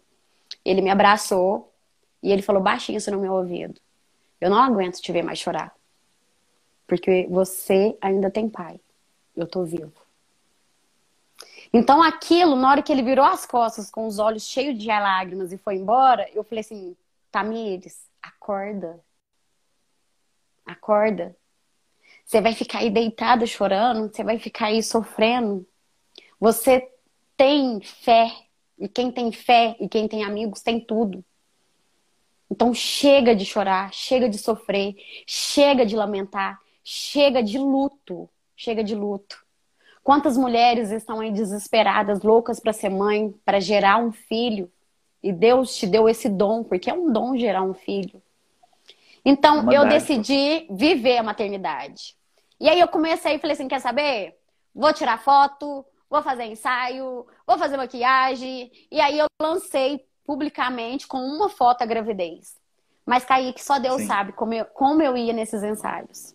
[0.64, 1.70] ele me abraçou
[2.22, 3.80] e ele falou baixinho isso no meu ouvido.
[4.40, 5.74] Eu não aguento te ver mais chorar.
[6.86, 8.80] Porque você ainda tem pai.
[9.36, 9.92] Eu tô vivo.
[11.72, 15.52] Então aquilo, na hora que ele virou as costas com os olhos cheios de lágrimas
[15.52, 16.96] e foi embora, eu falei assim:
[17.34, 19.00] Tamires, acorda.
[20.64, 21.36] Acorda.
[22.24, 25.66] Você vai ficar aí deitada chorando, você vai ficar aí sofrendo.
[26.38, 26.88] Você
[27.36, 28.30] tem fé.
[28.78, 31.24] E quem tem fé e quem tem amigos tem tudo.
[32.48, 34.94] Então chega de chorar, chega de sofrer,
[35.26, 39.44] chega de lamentar, chega de luto, chega de luto.
[40.04, 44.70] Quantas mulheres estão aí desesperadas, loucas para ser mãe, para gerar um filho?
[45.24, 48.22] E Deus te deu esse dom, porque é um dom gerar um filho.
[49.24, 52.14] Então é eu decidi viver a maternidade.
[52.60, 54.38] E aí eu comecei e falei assim, quer saber?
[54.74, 58.70] Vou tirar foto, vou fazer ensaio, vou fazer maquiagem.
[58.90, 62.56] E aí eu lancei publicamente com uma foto a gravidez.
[63.06, 64.06] Mas, Kaique, só Deus Sim.
[64.06, 66.34] sabe como eu, como eu ia nesses ensaios.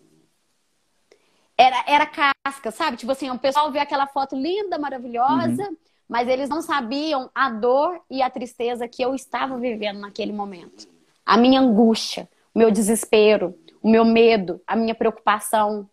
[1.56, 2.96] Era, era casca, sabe?
[2.96, 5.76] Tipo assim, o pessoal vê aquela foto linda, maravilhosa, uhum.
[6.10, 10.88] Mas eles não sabiam a dor e a tristeza que eu estava vivendo naquele momento.
[11.24, 15.88] A minha angústia, o meu desespero, o meu medo, a minha preocupação.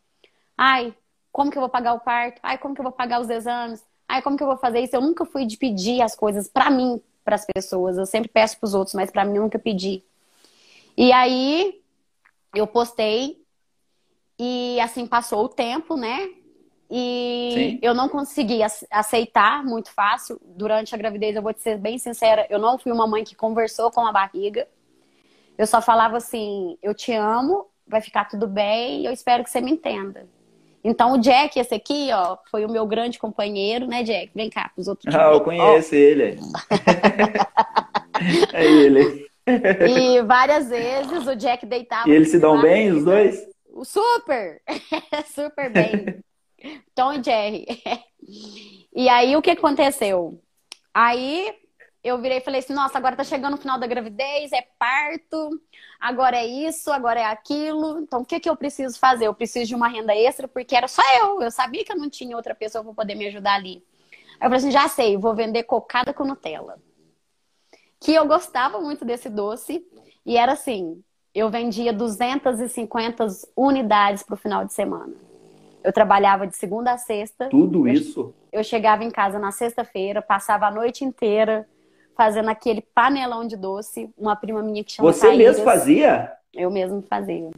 [0.58, 0.92] Ai,
[1.32, 2.40] como que eu vou pagar o parto?
[2.42, 3.86] Ai, como que eu vou pagar os exames?
[4.10, 4.96] Ai, como que eu vou fazer isso?
[4.96, 7.96] Eu nunca fui de pedir as coisas para mim, para as pessoas.
[7.96, 10.04] Eu sempre peço para os outros, mas para mim eu nunca pedi.
[10.98, 11.80] E aí
[12.56, 13.40] eu postei
[14.40, 16.28] e assim passou o tempo, né?
[16.90, 17.80] E Sim.
[17.82, 20.40] eu não consegui aceitar muito fácil.
[20.44, 23.36] Durante a gravidez, eu vou te ser bem sincera, eu não fui uma mãe que
[23.36, 24.68] conversou com a barriga.
[25.58, 29.62] Eu só falava assim: eu te amo, vai ficar tudo bem eu espero que você
[29.62, 30.26] me entenda.
[30.84, 34.32] Então, o Jack, esse aqui, ó, foi o meu grande companheiro, né, Jack?
[34.34, 35.14] Vem cá, os outros.
[35.14, 36.40] Ah, eu conheço ele.
[38.54, 39.28] é ele.
[39.48, 42.08] E várias vezes o Jack deitava.
[42.08, 43.46] E eles se dão bem, os dois?
[43.84, 44.62] Super!
[45.34, 46.24] Super bem.
[46.96, 47.66] Tom e Jerry.
[48.94, 50.42] E aí, o que aconteceu?
[50.92, 51.54] Aí,
[52.04, 55.50] eu virei e falei assim: nossa, agora tá chegando o final da gravidez, é parto,
[56.00, 58.00] agora é isso, agora é aquilo.
[58.00, 59.28] Então, o que, que eu preciso fazer?
[59.28, 61.42] Eu preciso de uma renda extra, porque era só eu.
[61.42, 63.84] Eu sabia que eu não tinha outra pessoa para poder me ajudar ali.
[64.40, 66.80] Aí eu falei assim: já sei, vou vender cocada com Nutella.
[68.00, 69.86] Que eu gostava muito desse doce.
[70.26, 75.27] E era assim: eu vendia 250 unidades pro final de semana.
[75.88, 77.48] Eu trabalhava de segunda a sexta.
[77.48, 78.36] Tudo eu, isso?
[78.52, 81.66] Eu chegava em casa na sexta-feira, passava a noite inteira
[82.14, 84.12] fazendo aquele panelão de doce.
[84.18, 86.30] Uma prima minha que chama Você mesmo fazia?
[86.54, 87.52] Eu mesmo fazia.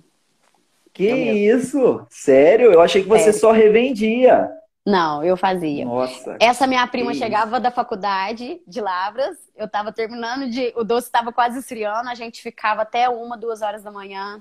[0.94, 2.06] Que isso?
[2.08, 2.72] Sério?
[2.72, 3.40] Eu achei que você Sério.
[3.40, 4.48] só revendia.
[4.86, 5.84] Não, eu fazia.
[5.84, 6.38] Nossa.
[6.40, 7.64] Essa minha prima chegava isso.
[7.64, 10.72] da faculdade de Lavras, eu estava terminando de.
[10.76, 14.40] O doce estava quase esfriando, a gente ficava até uma, duas horas da manhã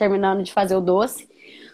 [0.00, 1.28] terminando de fazer o doce.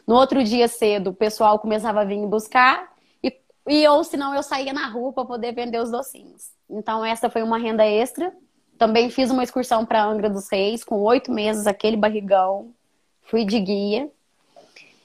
[0.07, 2.93] No outro dia cedo, o pessoal começava a vir buscar,
[3.23, 6.51] e, e ou senão eu saía na rua para poder vender os docinhos.
[6.71, 8.33] Então, essa foi uma renda extra.
[8.79, 12.73] Também fiz uma excursão para Angra dos Reis, com oito meses, aquele barrigão.
[13.23, 14.11] Fui de guia.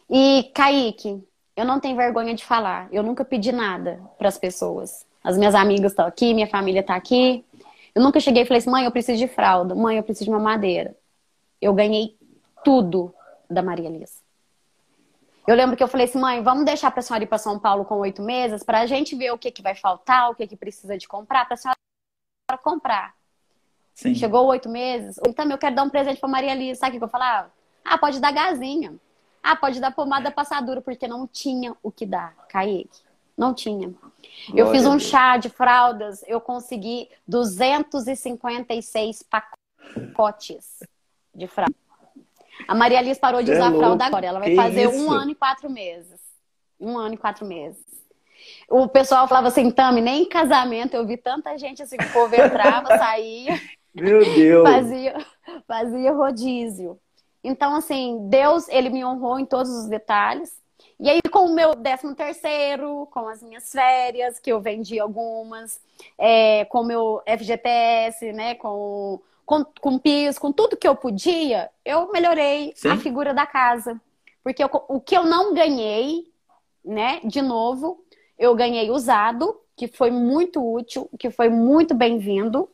[0.09, 1.23] E, Kaique,
[1.55, 2.87] eu não tenho vergonha de falar.
[2.91, 5.05] Eu nunca pedi nada para as pessoas.
[5.23, 7.45] As minhas amigas estão aqui, minha família está aqui.
[7.95, 9.73] Eu nunca cheguei e falei assim, mãe, eu preciso de fralda.
[9.73, 10.95] Mãe, eu preciso de uma madeira.
[11.61, 12.17] Eu ganhei
[12.63, 13.13] tudo
[13.49, 14.20] da Maria Elisa.
[15.47, 17.83] Eu lembro que eu falei assim, mãe, vamos deixar a senhora ir para São Paulo
[17.83, 20.55] com oito meses para a gente ver o que, que vai faltar, o que, que
[20.55, 21.77] precisa de comprar, para a senhora
[22.63, 23.15] comprar.
[23.93, 24.13] Sim.
[24.15, 26.79] Chegou oito meses, então eu quero dar um presente para Maria Elisa.
[26.79, 27.51] Sabe o que eu falava?
[27.83, 28.95] Ah, pode dar gazinha.
[29.43, 33.01] Ah, pode dar pomada passadura, porque não tinha o que dar, Kaique.
[33.35, 33.91] Não tinha.
[34.53, 40.79] Eu fiz um chá de fraldas, eu consegui 256 pacotes
[41.33, 41.90] de fraldas.
[42.67, 43.79] A Maria Alice parou de é usar louco.
[43.79, 44.25] fralda agora.
[44.25, 45.05] Ela vai que fazer isso?
[45.05, 46.19] um ano e quatro meses.
[46.79, 47.83] Um ano e quatro meses.
[48.69, 52.13] O pessoal falava assim, Tami, nem em casamento eu vi tanta gente assim, que o
[52.13, 53.59] povo entrava, saía.
[53.93, 54.67] Meu Deus!
[54.67, 55.25] Fazia,
[55.67, 56.97] fazia rodízio.
[57.43, 60.59] Então, assim, Deus, ele me honrou em todos os detalhes.
[60.99, 65.79] E aí, com o meu décimo terceiro, com as minhas férias, que eu vendi algumas,
[66.17, 71.69] é, com o meu FGTS, né, com com, com piso, com tudo que eu podia,
[71.83, 72.89] eu melhorei Sim.
[72.89, 73.99] a figura da casa.
[74.43, 76.27] Porque eu, o que eu não ganhei,
[76.83, 78.03] né, de novo,
[78.37, 82.69] eu ganhei usado, que foi muito útil, que foi muito bem-vindo.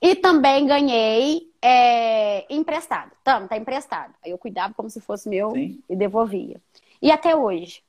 [0.00, 3.10] E também ganhei é, emprestado.
[3.20, 4.14] Então, tá emprestado.
[4.24, 5.82] Aí eu cuidava como se fosse meu Sim.
[5.88, 6.60] e devolvia.
[7.02, 7.82] E até hoje.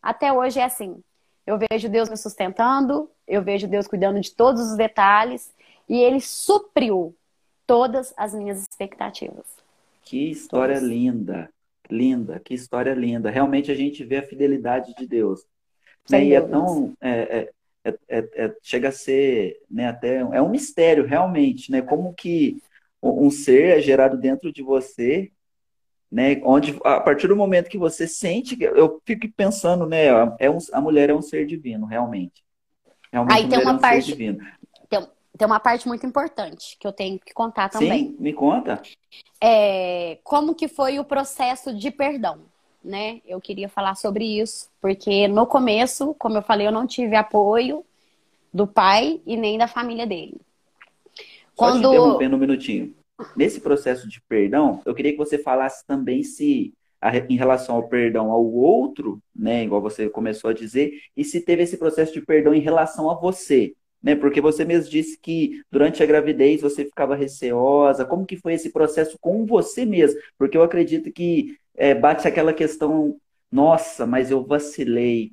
[0.00, 1.02] Até hoje é assim.
[1.46, 5.52] Eu vejo Deus me sustentando, eu vejo Deus cuidando de todos os detalhes.
[5.88, 7.14] E ele supriu
[7.66, 9.44] todas as minhas expectativas.
[10.02, 10.88] Que história todas.
[10.88, 11.50] linda,
[11.90, 13.30] linda, que história linda.
[13.30, 15.40] Realmente a gente vê a fidelidade de Deus.
[16.08, 16.26] Né?
[16.26, 16.94] E é tão.
[17.00, 17.50] É,
[17.84, 20.18] é, é, é, chega a ser né, até.
[20.18, 21.82] É um mistério, realmente, né?
[21.82, 22.62] Como que
[23.02, 25.30] um ser é gerado dentro de você,
[26.10, 26.40] né?
[26.44, 30.06] Onde, a partir do momento que você sente, eu fico pensando, né?
[30.38, 32.44] É um, a mulher é um ser divino, realmente.
[33.12, 34.38] Realmente Aí tem uma é um parte.
[35.36, 38.08] Tem, uma parte muito importante que eu tenho que contar também.
[38.08, 38.80] Sim, me conta.
[39.40, 42.40] É, como que foi o processo de perdão,
[42.82, 43.20] né?
[43.26, 47.84] Eu queria falar sobre isso, porque no começo, como eu falei, eu não tive apoio
[48.52, 50.40] do pai e nem da família dele.
[51.54, 51.82] Quando...
[51.82, 52.94] Só te interrompendo um minutinho.
[53.34, 56.72] Nesse processo de perdão, eu queria que você falasse também se
[57.28, 61.62] em relação ao perdão ao outro, né, igual você começou a dizer, e se teve
[61.62, 63.74] esse processo de perdão em relação a você
[64.06, 64.14] né?
[64.14, 68.04] Porque você mesmo disse que durante a gravidez você ficava receosa.
[68.04, 70.20] Como que foi esse processo com você mesmo?
[70.38, 73.16] Porque eu acredito que é, bate aquela questão,
[73.50, 75.32] nossa, mas eu vacilei.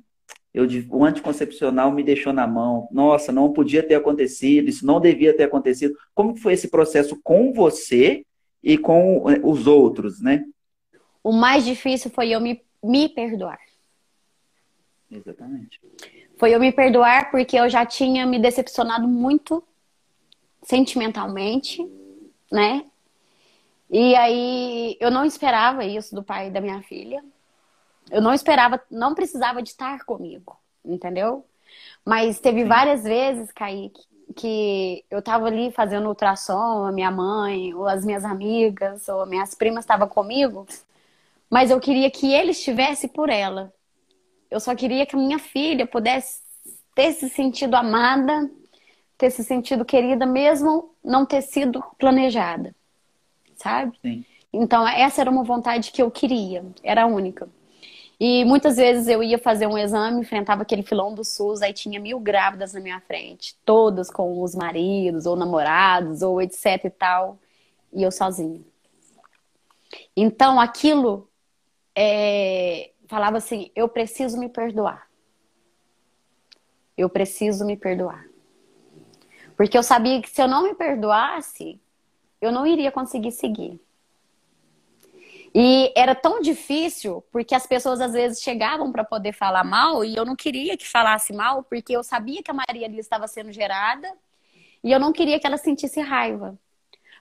[0.52, 2.88] Eu, o anticoncepcional me deixou na mão.
[2.90, 5.96] Nossa, não podia ter acontecido, isso não devia ter acontecido.
[6.12, 8.26] Como que foi esse processo com você
[8.60, 10.44] e com é, os outros, né?
[11.22, 13.60] O mais difícil foi eu me, me perdoar.
[15.08, 15.80] Exatamente.
[16.36, 19.62] Foi eu me perdoar porque eu já tinha me decepcionado muito
[20.62, 21.86] sentimentalmente,
[22.50, 22.84] né?
[23.90, 27.22] E aí eu não esperava isso do pai da minha filha.
[28.10, 31.44] Eu não esperava, não precisava de estar comigo, entendeu?
[32.04, 34.02] Mas teve várias vezes, Kaique,
[34.36, 39.54] que eu tava ali fazendo ultrassom, a minha mãe, ou as minhas amigas, ou minhas
[39.54, 40.66] primas estavam comigo,
[41.48, 43.72] mas eu queria que ele estivesse por ela.
[44.54, 46.40] Eu só queria que a minha filha pudesse
[46.94, 48.48] ter se sentido amada,
[49.18, 52.72] ter se sentido querida, mesmo não ter sido planejada,
[53.56, 53.98] sabe?
[54.00, 54.24] Sim.
[54.52, 57.48] Então, essa era uma vontade que eu queria, era a única.
[58.20, 61.98] E muitas vezes eu ia fazer um exame, enfrentava aquele filão do SUS, aí tinha
[61.98, 67.40] mil grávidas na minha frente, todas com os maridos, ou namorados, ou etc e tal,
[67.92, 68.60] e eu sozinha.
[70.16, 71.28] Então, aquilo
[71.92, 75.08] é, falava assim: eu preciso me perdoar.
[76.96, 78.24] Eu preciso me perdoar.
[79.56, 81.80] Porque eu sabia que se eu não me perdoasse,
[82.40, 83.80] eu não iria conseguir seguir.
[85.54, 90.16] E era tão difícil, porque as pessoas às vezes chegavam para poder falar mal e
[90.16, 93.52] eu não queria que falasse mal, porque eu sabia que a Maria ali estava sendo
[93.52, 94.12] gerada
[94.82, 96.58] e eu não queria que ela sentisse raiva.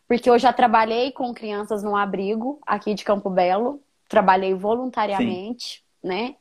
[0.08, 3.80] Porque eu já trabalhei com crianças no abrigo aqui de Campo Belo,
[4.14, 6.08] trabalhei voluntariamente, Sim.
[6.08, 6.36] né?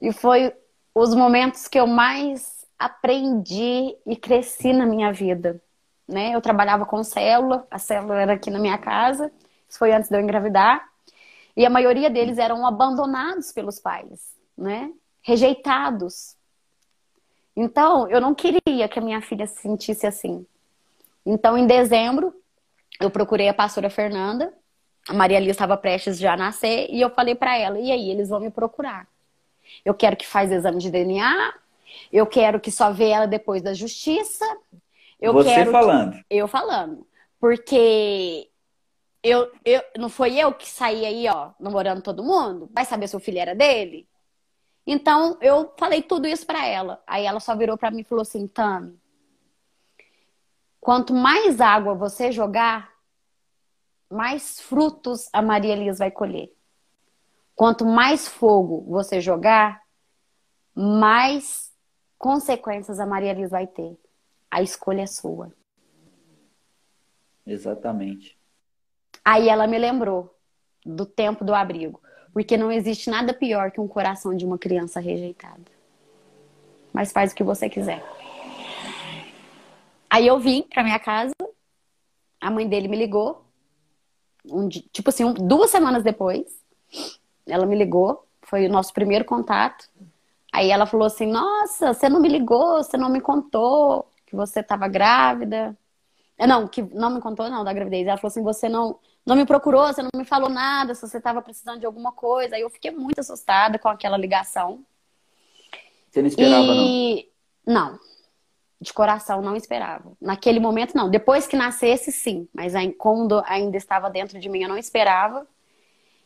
[0.00, 0.54] E foi
[0.94, 5.60] os momentos que eu mais aprendi e cresci na minha vida,
[6.06, 6.30] né?
[6.32, 9.32] Eu trabalhava com célula, a célula era aqui na minha casa,
[9.68, 10.88] isso foi antes de eu engravidar.
[11.56, 14.92] E a maioria deles eram abandonados pelos pais, né?
[15.20, 16.36] Rejeitados.
[17.56, 20.46] Então, eu não queria que a minha filha se sentisse assim.
[21.26, 22.32] Então, em dezembro,
[23.00, 24.54] eu procurei a pastora Fernanda.
[25.08, 28.10] A Maria Lia estava prestes já a nascer e eu falei para ela: "E aí,
[28.10, 29.08] eles vão me procurar.
[29.84, 31.54] Eu quero que faz exame de DNA,
[32.12, 34.44] eu quero que só vê ela depois da justiça.
[35.20, 36.12] Eu Você quero falando.
[36.12, 36.24] Que...
[36.30, 37.06] Eu falando.
[37.40, 38.48] Porque
[39.22, 42.68] eu, eu, não foi eu que saí aí, ó, namorando todo mundo?
[42.72, 44.08] Vai saber se o filho era dele?
[44.86, 47.02] Então, eu falei tudo isso para ela.
[47.06, 48.98] Aí ela só virou para mim e falou assim: Tami,
[50.80, 52.90] quanto mais água você jogar,
[54.10, 56.52] mais frutos a Maria Elias vai colher.
[57.54, 59.82] Quanto mais fogo você jogar,
[60.74, 61.72] mais
[62.16, 63.98] consequências a Maria Elias vai ter.
[64.50, 65.52] A escolha é sua.
[67.46, 68.38] Exatamente.
[69.24, 70.34] Aí ela me lembrou
[70.84, 72.00] do tempo do abrigo.
[72.32, 75.70] Porque não existe nada pior que um coração de uma criança rejeitada.
[76.92, 78.04] Mas faz o que você quiser.
[80.08, 81.34] Aí eu vim pra minha casa,
[82.40, 83.47] a mãe dele me ligou.
[84.50, 86.46] Um, tipo assim, um, duas semanas depois,
[87.46, 88.26] ela me ligou.
[88.42, 89.88] Foi o nosso primeiro contato.
[90.52, 94.60] Aí ela falou assim: Nossa, você não me ligou, você não me contou que você
[94.60, 95.76] estava grávida.
[96.38, 98.06] Não, que não me contou, não, da gravidez.
[98.06, 101.18] Ela falou assim: Você não, não me procurou, você não me falou nada, se você
[101.18, 102.56] estava precisando de alguma coisa.
[102.56, 104.84] Aí eu fiquei muito assustada com aquela ligação.
[106.10, 107.28] Você não esperava, e...
[107.66, 107.90] não?
[107.90, 108.07] Não.
[108.80, 110.12] De coração, não esperava.
[110.20, 111.10] Naquele momento, não.
[111.10, 112.48] Depois que nascesse, sim.
[112.54, 115.46] Mas quando ainda estava dentro de mim, eu não esperava.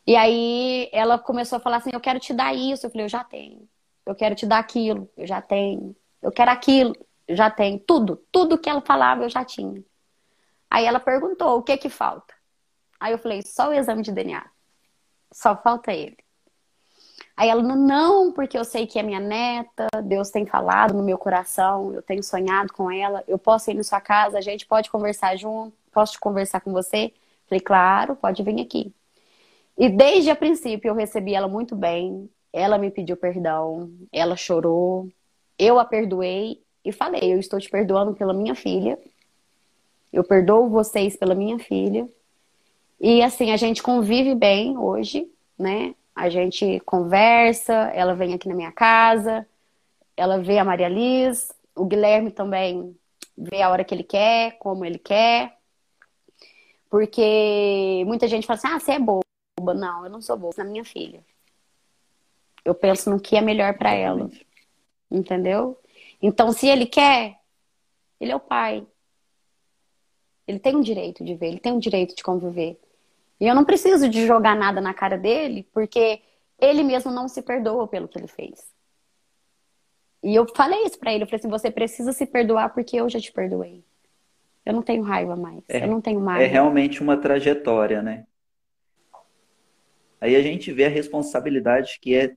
[0.07, 2.87] E aí ela começou a falar assim: Eu quero te dar isso.
[2.87, 3.69] Eu falei: Eu já tenho.
[4.05, 5.09] Eu quero te dar aquilo.
[5.17, 5.97] Eu já tenho.
[6.21, 6.95] Eu quero aquilo.
[7.27, 7.79] Eu já tenho.
[7.81, 8.23] Tudo.
[8.31, 9.83] Tudo que ela falava, eu já tinha.
[10.71, 12.35] Aí ela perguntou: O que que falta?
[13.03, 14.49] Aí eu falei, só o exame de DNA.
[15.33, 16.17] Só falta ele.
[17.37, 21.17] Aí ela, não, porque eu sei que é minha neta, Deus tem falado no meu
[21.17, 24.91] coração, eu tenho sonhado com ela, eu posso ir na sua casa, a gente pode
[24.91, 27.13] conversar junto, posso conversar com você?
[27.49, 28.93] Falei, claro, pode vir aqui.
[29.79, 35.09] E desde a princípio eu recebi ela muito bem, ela me pediu perdão, ela chorou,
[35.59, 38.99] eu a perdoei e falei, eu estou te perdoando pela minha filha,
[40.13, 42.07] eu perdoo vocês pela minha filha,
[43.01, 45.95] e assim, a gente convive bem hoje, né?
[46.15, 49.47] A gente conversa, ela vem aqui na minha casa,
[50.17, 52.97] ela vê a Maria Liz, o Guilherme também
[53.37, 55.57] vê a hora que ele quer, como ele quer.
[56.91, 59.23] Porque muita gente fala assim: ah, você é boba.
[59.75, 61.25] Não, eu não sou boba, é minha filha.
[62.65, 64.31] Eu penso no que é melhor para ela.
[65.11, 65.79] Entendeu?
[66.21, 67.39] Então, se ele quer,
[68.21, 68.87] ele é o pai.
[70.47, 72.79] Ele tem um direito de ver, ele tem um direito de conviver.
[73.43, 76.21] E eu não preciso de jogar nada na cara dele, porque
[76.61, 78.73] ele mesmo não se perdoa pelo que ele fez.
[80.23, 83.09] E eu falei isso para ele, eu falei assim, você precisa se perdoar porque eu
[83.09, 83.83] já te perdoei.
[84.65, 85.65] Eu não tenho raiva mais.
[85.69, 86.41] É, eu não tenho mais.
[86.41, 88.27] É realmente uma trajetória, né?
[90.21, 92.33] Aí a gente vê a responsabilidade que é,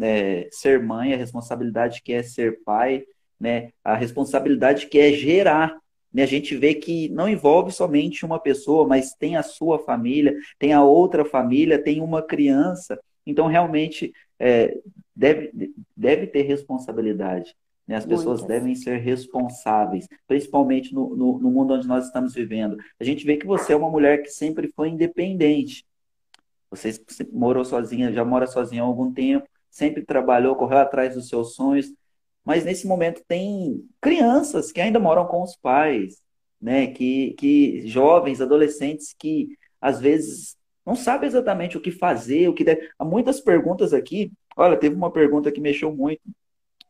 [0.00, 3.04] é, ser mãe, a responsabilidade que é ser pai,
[3.38, 3.70] né?
[3.84, 5.80] A responsabilidade que é gerar?
[6.14, 10.72] A gente vê que não envolve somente uma pessoa, mas tem a sua família, tem
[10.72, 13.00] a outra família, tem uma criança.
[13.26, 14.76] Então, realmente, é,
[15.14, 17.54] deve, deve ter responsabilidade.
[17.86, 17.96] Né?
[17.96, 18.48] As pessoas Muitas.
[18.48, 22.76] devem ser responsáveis, principalmente no, no, no, mundo onde nós estamos vivendo.
[22.98, 25.84] A gente vê que você é uma mulher que sempre foi independente.
[26.70, 26.98] Você
[27.30, 31.92] morou sozinha, já mora sozinha há algum tempo, sempre trabalhou, correu atrás dos seus sonhos,
[32.44, 36.20] mas nesse momento tem crianças que ainda moram com os pais,
[36.60, 36.86] né?
[36.88, 39.48] Que, que jovens, adolescentes que
[39.80, 42.88] às vezes não sabem exatamente o que fazer, o que deve.
[42.98, 44.32] Há muitas perguntas aqui.
[44.56, 46.22] Olha, teve uma pergunta que mexeu muito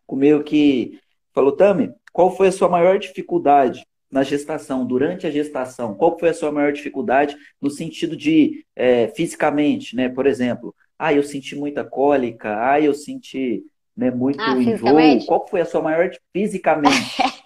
[0.06, 0.98] comigo que
[1.32, 5.94] falou, Tami, qual foi a sua maior dificuldade na gestação, durante a gestação?
[5.94, 10.08] Qual foi a sua maior dificuldade no sentido de é, fisicamente, né?
[10.08, 13.64] Por exemplo, ah, eu senti muita cólica, ah, eu senti
[13.96, 15.26] né, muito ah, enjoo.
[15.26, 17.22] Qual foi a sua maior fisicamente?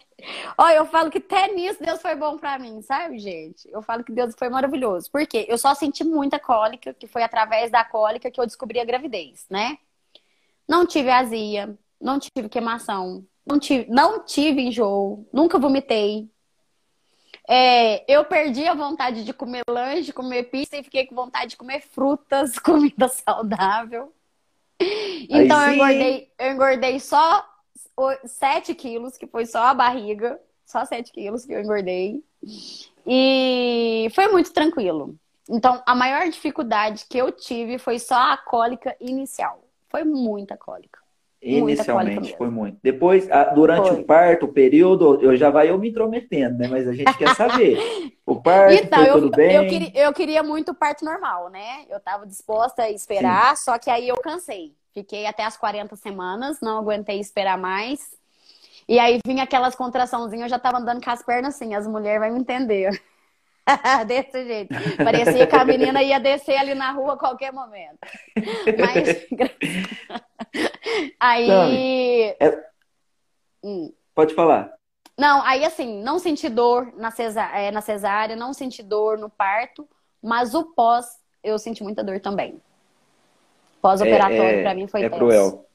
[0.58, 3.68] Olha, eu falo que até nisso Deus foi bom para mim, sabe, gente?
[3.70, 5.10] Eu falo que Deus foi maravilhoso.
[5.10, 5.46] Por quê?
[5.48, 9.46] Eu só senti muita cólica, que foi através da cólica que eu descobri a gravidez,
[9.50, 9.78] né?
[10.66, 16.28] Não tive azia, não tive queimação, não tive, não tive enjoo, nunca vomitei.
[17.48, 21.56] É, eu perdi a vontade de comer lanche, comer pizza e fiquei com vontade de
[21.56, 24.12] comer frutas, comida saudável.
[25.28, 27.44] Então eu engordei, eu engordei só
[28.24, 30.40] 7 quilos, que foi só a barriga.
[30.64, 32.22] Só 7 quilos que eu engordei.
[33.06, 35.16] E foi muito tranquilo.
[35.48, 39.62] Então, a maior dificuldade que eu tive foi só a cólica inicial.
[39.88, 40.98] Foi muita cólica.
[41.46, 42.78] Inicialmente foi muito.
[42.82, 44.00] Depois, durante foi.
[44.00, 46.68] o parto, o período, eu já vai eu me intrometendo, né?
[46.68, 47.78] Mas a gente quer saber.
[48.26, 49.54] O parto então, foi eu, tudo bem?
[49.54, 51.84] Eu queria, eu queria muito o parto normal, né?
[51.88, 53.64] Eu tava disposta a esperar, Sim.
[53.64, 54.74] só que aí eu cansei.
[54.92, 58.16] Fiquei até as 40 semanas, não aguentei esperar mais.
[58.88, 62.20] E aí vinha aquelas contraçãozinhas, eu já tava andando com as pernas assim, as mulheres
[62.20, 63.00] vão me entender.
[64.06, 64.74] Desse jeito.
[64.96, 67.98] Parecia que a menina ia descer ali na rua a qualquer momento.
[68.78, 69.26] Mas.
[71.20, 72.36] aí.
[72.38, 72.66] É...
[73.64, 73.92] Hum.
[74.14, 74.72] Pode falar.
[75.18, 79.30] Não, aí assim, não senti dor na, cesá é, na cesárea, não senti dor no
[79.30, 79.88] parto,
[80.22, 81.06] mas o pós
[81.42, 82.60] eu senti muita dor também.
[83.80, 85.18] Pós-operatório, é, é, para mim, foi é tenso.
[85.18, 85.66] cruel.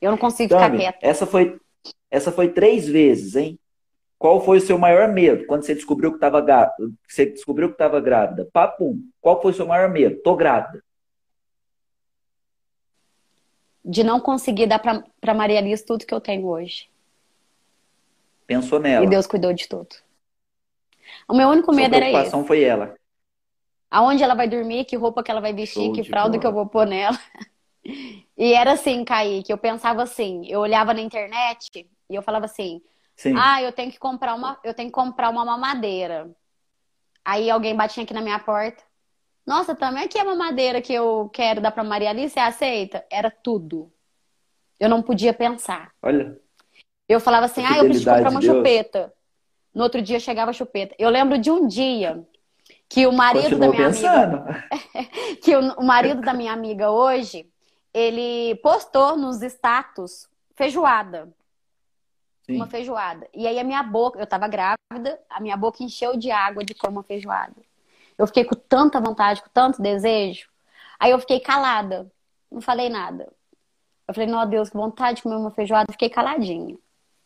[0.00, 1.06] Eu não consigo Tami, ficar quieta.
[1.06, 1.58] Essa foi,
[2.10, 3.58] essa foi três vezes, hein?
[4.18, 6.90] Qual foi o seu maior medo quando você descobriu que estava grávida?
[7.06, 8.48] Você descobriu que estava grávida?
[8.52, 9.00] Papum.
[9.20, 10.20] Qual foi o seu maior medo?
[10.22, 10.82] Tô grávida.
[13.84, 16.88] De não conseguir dar para Maria Liz tudo que eu tenho hoje.
[18.46, 19.04] Pensou nela.
[19.04, 19.94] E Deus cuidou de tudo.
[21.28, 22.16] O meu único medo era esse.
[22.16, 22.94] A preocupação foi ela
[23.94, 26.40] aonde ela vai dormir, que roupa que ela vai vestir, Show que fralda bola.
[26.40, 27.18] que eu vou pôr nela.
[28.36, 32.80] E era assim, Kaique, eu pensava assim, eu olhava na internet e eu falava assim,
[33.16, 33.34] Sim.
[33.36, 36.30] ah, eu tenho que comprar uma, eu tenho que comprar uma mamadeira.
[37.24, 38.82] Aí alguém batia aqui na minha porta.
[39.46, 43.04] Nossa, também aqui é a mamadeira que eu quero dar pra Maria Alice, você aceita?
[43.10, 43.92] Era tudo.
[44.80, 45.92] Eu não podia pensar.
[46.02, 46.38] Olha.
[47.08, 49.12] Eu falava assim, ah, eu preciso comprar uma chupeta.
[49.74, 50.94] No outro dia chegava a chupeta.
[50.98, 52.26] Eu lembro de um dia
[52.88, 54.36] que o marido da minha pensando.
[54.36, 54.68] amiga.
[55.42, 57.46] que o, o marido da minha amiga hoje,
[57.92, 61.28] ele postou nos status feijoada.
[62.44, 62.56] Sim.
[62.56, 63.28] Uma feijoada.
[63.34, 66.74] E aí a minha boca, eu tava grávida, a minha boca encheu de água de
[66.74, 67.56] comer uma feijoada.
[68.16, 70.48] Eu fiquei com tanta vontade, com tanto desejo.
[71.00, 72.10] Aí eu fiquei calada.
[72.50, 73.32] Não falei nada.
[74.06, 75.90] Eu falei, não, Deus, que vontade de comer uma feijoada.
[75.90, 76.76] Fiquei caladinha.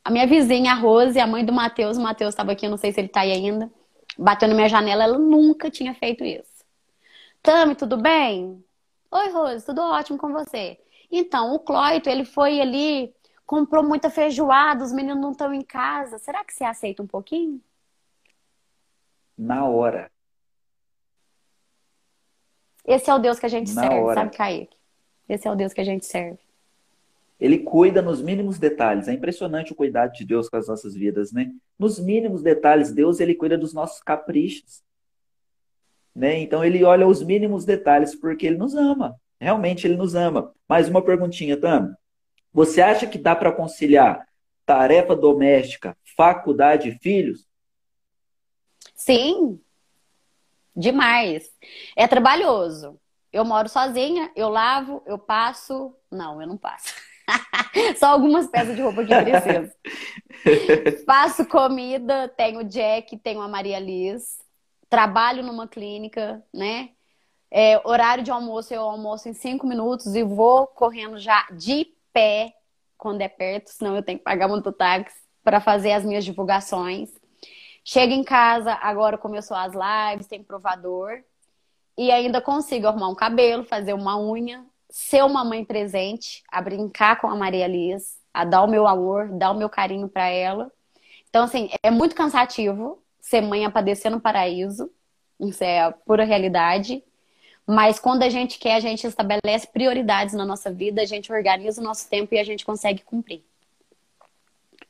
[0.04, 2.92] A minha vizinha, a Rose, a mãe do Matheus, o Matheus estava aqui, não sei
[2.92, 3.70] se ele tá aí ainda
[4.18, 6.64] bateu na minha janela, ela nunca tinha feito isso.
[7.40, 8.62] Tami, tudo bem?
[9.10, 10.78] Oi, Rose, tudo ótimo com você?
[11.10, 13.14] Então, o Cloito, ele foi ali,
[13.48, 16.18] comprou muita feijoada, os meninos não estão em casa.
[16.18, 17.58] Será que você aceita um pouquinho?
[19.38, 20.10] Na hora.
[22.84, 24.20] Esse é o Deus que a gente Na serve, hora.
[24.20, 24.76] sabe, Kaique?
[25.26, 26.38] Esse é o Deus que a gente serve.
[27.40, 29.08] Ele cuida nos mínimos detalhes.
[29.08, 31.50] É impressionante o cuidado de Deus com as nossas vidas, né?
[31.78, 34.82] Nos mínimos detalhes, Deus ele cuida dos nossos caprichos.
[36.14, 36.38] Né?
[36.40, 39.18] Então ele olha os mínimos detalhes porque ele nos ama.
[39.40, 40.52] Realmente ele nos ama.
[40.68, 41.96] Mais uma perguntinha, Tam.
[42.58, 44.26] Você acha que dá para conciliar
[44.66, 47.46] tarefa doméstica, faculdade e filhos?
[48.96, 49.60] Sim.
[50.74, 51.48] Demais.
[51.96, 53.00] É trabalhoso.
[53.32, 55.94] Eu moro sozinha, eu lavo, eu passo.
[56.10, 56.92] Não, eu não passo.
[57.96, 59.72] Só algumas peças de roupa que preciso.
[61.06, 64.36] Faço comida, tenho Jack, tenho a Maria Liz.
[64.90, 66.90] Trabalho numa clínica, né?
[67.52, 72.52] É, horário de almoço, eu almoço em cinco minutos e vou correndo já de pé
[72.96, 77.10] quando é perto, senão eu tenho que pagar muito táxi para fazer as minhas divulgações.
[77.84, 81.22] Chego em casa, agora começou as lives, tem provador.
[81.96, 87.20] E ainda consigo arrumar um cabelo, fazer uma unha, ser uma mãe presente, a brincar
[87.20, 90.72] com a Maria Liz, a dar o meu amor, dar o meu carinho para ela.
[91.30, 94.90] Então, assim, é muito cansativo ser mãe a padecer no paraíso.
[95.38, 97.02] Isso é a pura realidade.
[97.68, 101.82] Mas quando a gente quer, a gente estabelece prioridades na nossa vida, a gente organiza
[101.82, 103.42] o nosso tempo e a gente consegue cumprir.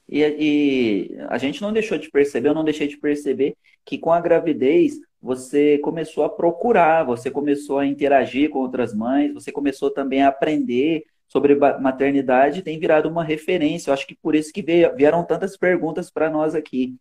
[0.08, 4.12] E, e, a gente não deixou de perceber, eu não deixei de perceber que com
[4.12, 9.90] a gravidez você começou a procurar, você começou a interagir com outras mães, você começou
[9.90, 13.90] também a aprender sobre maternidade, tem virado uma referência.
[13.90, 16.94] Eu acho que por isso que vieram tantas perguntas para nós aqui,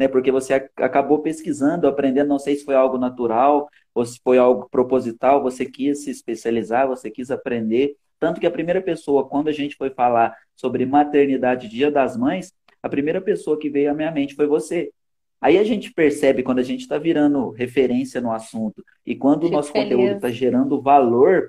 [0.00, 0.08] né?
[0.08, 4.66] Porque você acabou pesquisando, aprendendo, não sei se foi algo natural ou se foi algo
[4.70, 7.96] proposital, você quis se especializar, você quis aprender.
[8.18, 12.50] Tanto que a primeira pessoa, quando a gente foi falar sobre maternidade Dia das Mães,
[12.82, 14.90] a primeira pessoa que veio à minha mente foi você.
[15.38, 19.50] Aí a gente percebe quando a gente está virando referência no assunto e quando o
[19.50, 19.90] nosso feliz.
[19.90, 21.46] conteúdo está gerando valor,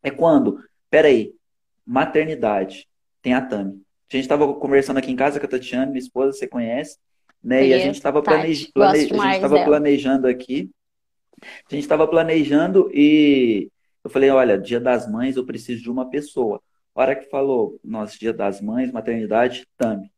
[0.00, 1.32] é quando, peraí,
[1.84, 2.86] maternidade,
[3.20, 3.82] tem a Tami.
[4.12, 6.96] A gente estava conversando aqui em casa com a Tatiana, minha esposa, você conhece,
[7.42, 7.66] né?
[7.66, 8.70] E a gente estava planej...
[8.72, 9.08] plane...
[9.64, 10.70] planejando aqui.
[11.42, 13.70] A gente estava planejando e
[14.04, 16.60] eu falei, olha, dia das mães eu preciso de uma pessoa.
[16.94, 20.10] A hora que falou, nosso dia das mães, maternidade, Tami.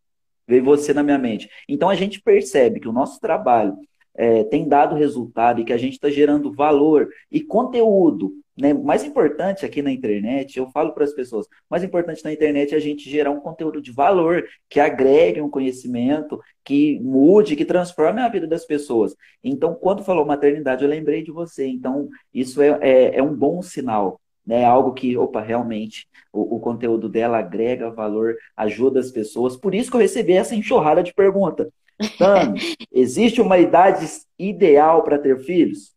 [0.47, 1.49] Veio você na minha mente.
[1.69, 3.77] Então a gente percebe que o nosso trabalho
[4.15, 9.03] é, tem dado resultado e que a gente está gerando valor e conteúdo né, mais
[9.03, 12.81] importante aqui na internet, eu falo para as pessoas, mais importante na internet é a
[12.81, 18.29] gente gerar um conteúdo de valor, que agregue um conhecimento, que mude, que transforme a
[18.29, 19.17] vida das pessoas.
[19.43, 21.67] Então, quando falou maternidade, eu lembrei de você.
[21.67, 24.21] Então, isso é, é, é um bom sinal.
[24.45, 29.57] Né, algo que, opa, realmente o, o conteúdo dela agrega valor, ajuda as pessoas.
[29.57, 31.73] Por isso que eu recebi essa enxurrada de pergunta.
[32.19, 32.55] Tano,
[32.91, 34.05] existe uma idade
[34.37, 35.95] ideal para ter filhos?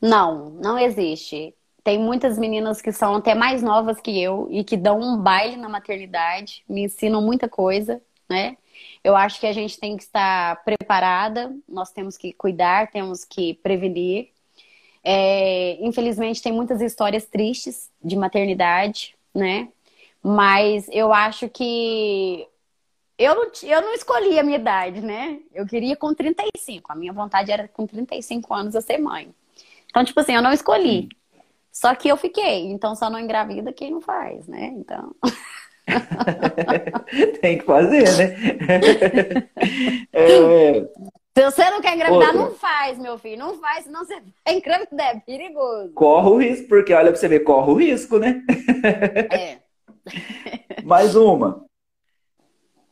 [0.00, 1.54] Não, não existe.
[1.88, 5.56] Tem muitas meninas que são até mais novas que eu e que dão um baile
[5.56, 8.58] na maternidade, me ensinam muita coisa, né?
[9.02, 13.54] Eu acho que a gente tem que estar preparada, nós temos que cuidar, temos que
[13.62, 14.28] prevenir.
[15.02, 19.70] É, infelizmente, tem muitas histórias tristes de maternidade, né?
[20.22, 22.46] Mas eu acho que
[23.16, 25.40] eu não, eu não escolhi a minha idade, né?
[25.54, 26.92] Eu queria com 35.
[26.92, 29.34] A minha vontade era com 35 anos eu ser mãe.
[29.86, 31.08] Então, tipo assim, eu não escolhi.
[31.72, 34.72] Só que eu fiquei, então só não engravida quem não faz, né?
[34.76, 35.14] Então.
[37.40, 39.48] Tem que fazer, né?
[40.12, 40.88] é...
[41.36, 42.42] Se você não quer engravidar, Outra.
[42.42, 43.38] não faz, meu filho.
[43.38, 45.16] Não faz, senão você vai engravidar.
[45.16, 45.92] É perigoso.
[45.94, 48.42] Corre o risco, porque olha pra você ver, corre o risco, né?
[49.30, 49.58] É.
[50.82, 51.64] Mais uma.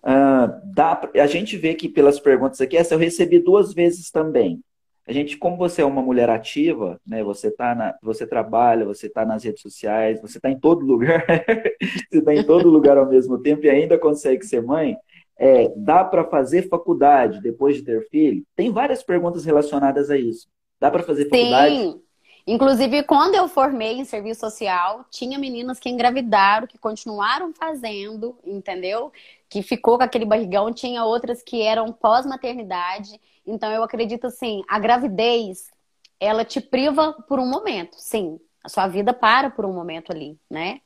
[0.05, 4.63] Uh, dá, a gente vê que pelas perguntas aqui, essa eu recebi duas vezes também
[5.09, 7.23] a gente, como você é uma mulher ativa, né?
[7.23, 11.25] Você tá na, você trabalha, você está nas redes sociais, você está em todo lugar,
[12.11, 14.97] você está em todo lugar ao mesmo tempo e ainda consegue ser mãe.
[15.39, 18.43] É, dá para fazer faculdade depois de ter filho?
[18.57, 20.49] Tem várias perguntas relacionadas a isso.
[20.81, 21.77] Dá para fazer faculdade?
[21.77, 22.03] Sim.
[22.49, 29.13] Inclusive, quando eu formei em serviço social, tinha meninas que engravidaram, que continuaram fazendo, entendeu?
[29.49, 33.21] Que ficou com aquele barrigão, tinha outras que eram pós-maternidade.
[33.47, 35.71] Então, eu acredito assim, a gravidez,
[36.19, 38.41] ela te priva por um momento, sim.
[38.63, 40.81] A sua vida para por um momento ali, né?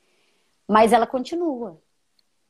[0.69, 1.81] Mas ela continua,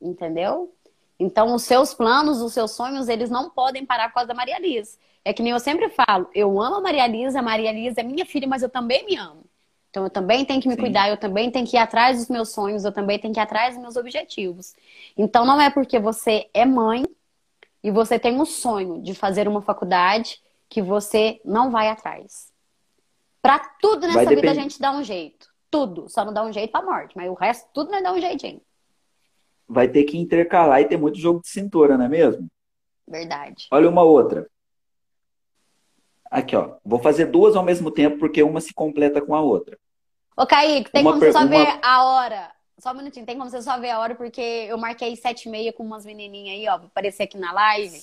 [0.01, 0.73] entendeu?
[1.17, 4.59] Então, os seus planos, os seus sonhos, eles não podem parar por causa da Maria
[4.59, 4.99] Liz.
[5.23, 8.03] É que nem eu sempre falo, eu amo a Maria Lisa, a Maria Lisa é
[8.03, 9.45] minha filha, mas eu também me amo.
[9.91, 10.81] Então eu também tenho que me Sim.
[10.81, 13.43] cuidar, eu também tenho que ir atrás dos meus sonhos, eu também tenho que ir
[13.43, 14.73] atrás dos meus objetivos.
[15.17, 17.05] Então não é porque você é mãe
[17.83, 22.51] e você tem um sonho de fazer uma faculdade que você não vai atrás.
[23.41, 25.49] Para tudo nessa vida a gente dá um jeito.
[25.69, 26.07] Tudo.
[26.07, 28.61] Só não dá um jeito pra morte, mas o resto tudo não dá um jeitinho.
[29.67, 32.47] Vai ter que intercalar e ter muito jogo de cintura, não é mesmo?
[33.07, 33.67] Verdade.
[33.71, 34.47] Olha uma outra.
[36.31, 36.77] Aqui, ó.
[36.85, 39.77] Vou fazer duas ao mesmo tempo porque uma se completa com a outra.
[40.37, 42.49] Ô, Kaique, tem uma como você só ver a hora?
[42.79, 45.51] Só um minutinho, tem como você só ver a hora porque eu marquei sete e
[45.51, 47.99] meia com umas menininhas aí, ó, pra aparecer aqui na live.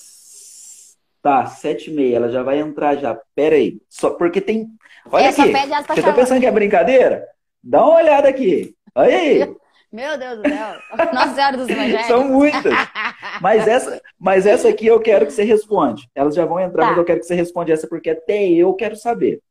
[1.23, 3.19] Tá, sete e meia, ela já vai entrar já.
[3.35, 4.69] Pera aí, só porque tem...
[5.11, 7.27] Olha Essa aqui, tá você tá pensando que é brincadeira?
[7.65, 8.77] Dá uma olhada aqui.
[8.95, 9.57] Olha aí.
[9.91, 10.81] Meu Deus do céu.
[11.15, 12.07] Nossa Senhora dos Evangelhos.
[12.07, 12.63] São muitas.
[13.41, 16.09] Mas essa, mas essa aqui eu quero que você responde.
[16.15, 16.89] Elas já vão entrar, tá.
[16.91, 19.43] mas eu quero que você responda essa porque até eu quero saber.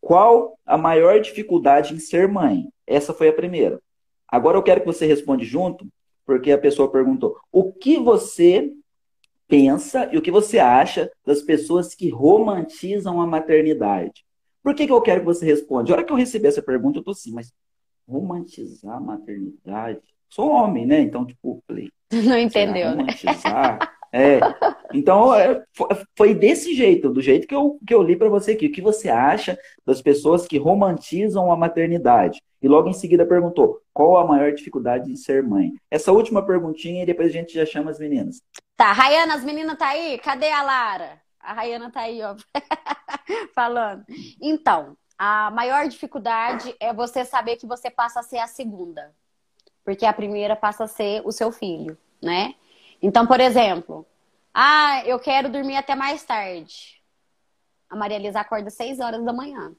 [0.00, 2.68] Qual a maior dificuldade em ser mãe?
[2.86, 3.80] Essa foi a primeira.
[4.28, 5.86] Agora eu quero que você responda junto,
[6.26, 8.72] porque a pessoa perguntou: o que você
[9.46, 14.24] pensa e o que você acha das pessoas que romantizam a maternidade?
[14.62, 15.90] Por que, que eu quero que você responda?
[15.90, 17.52] A hora que eu recebi essa pergunta, eu tô assim, mas
[18.08, 20.00] romantizar a maternidade.
[20.28, 21.00] Sou homem, né?
[21.00, 21.90] Então, tipo, falei.
[22.28, 23.06] Não entendeu, né?
[24.12, 24.40] É.
[24.92, 25.64] Então, é,
[26.14, 28.66] foi desse jeito, do jeito que eu, que eu li para você aqui.
[28.66, 32.42] O que você acha das pessoas que romantizam a maternidade?
[32.60, 35.72] E logo em seguida perguntou: qual a maior dificuldade de ser mãe?
[35.90, 38.42] Essa última perguntinha e depois a gente já chama as meninas.
[38.76, 40.18] Tá, Rayana, as meninas tá aí?
[40.18, 41.22] Cadê a Lara?
[41.40, 42.36] A Rayana tá aí, ó,
[43.54, 44.04] falando.
[44.40, 49.12] Então, a maior dificuldade é você saber que você passa a ser a segunda.
[49.84, 52.54] Porque a primeira passa a ser o seu filho, né?
[53.00, 54.06] Então, por exemplo,
[54.54, 57.00] ah, eu quero dormir até mais tarde.
[57.90, 59.74] A Maria Elisa acorda às 6 horas da manhã.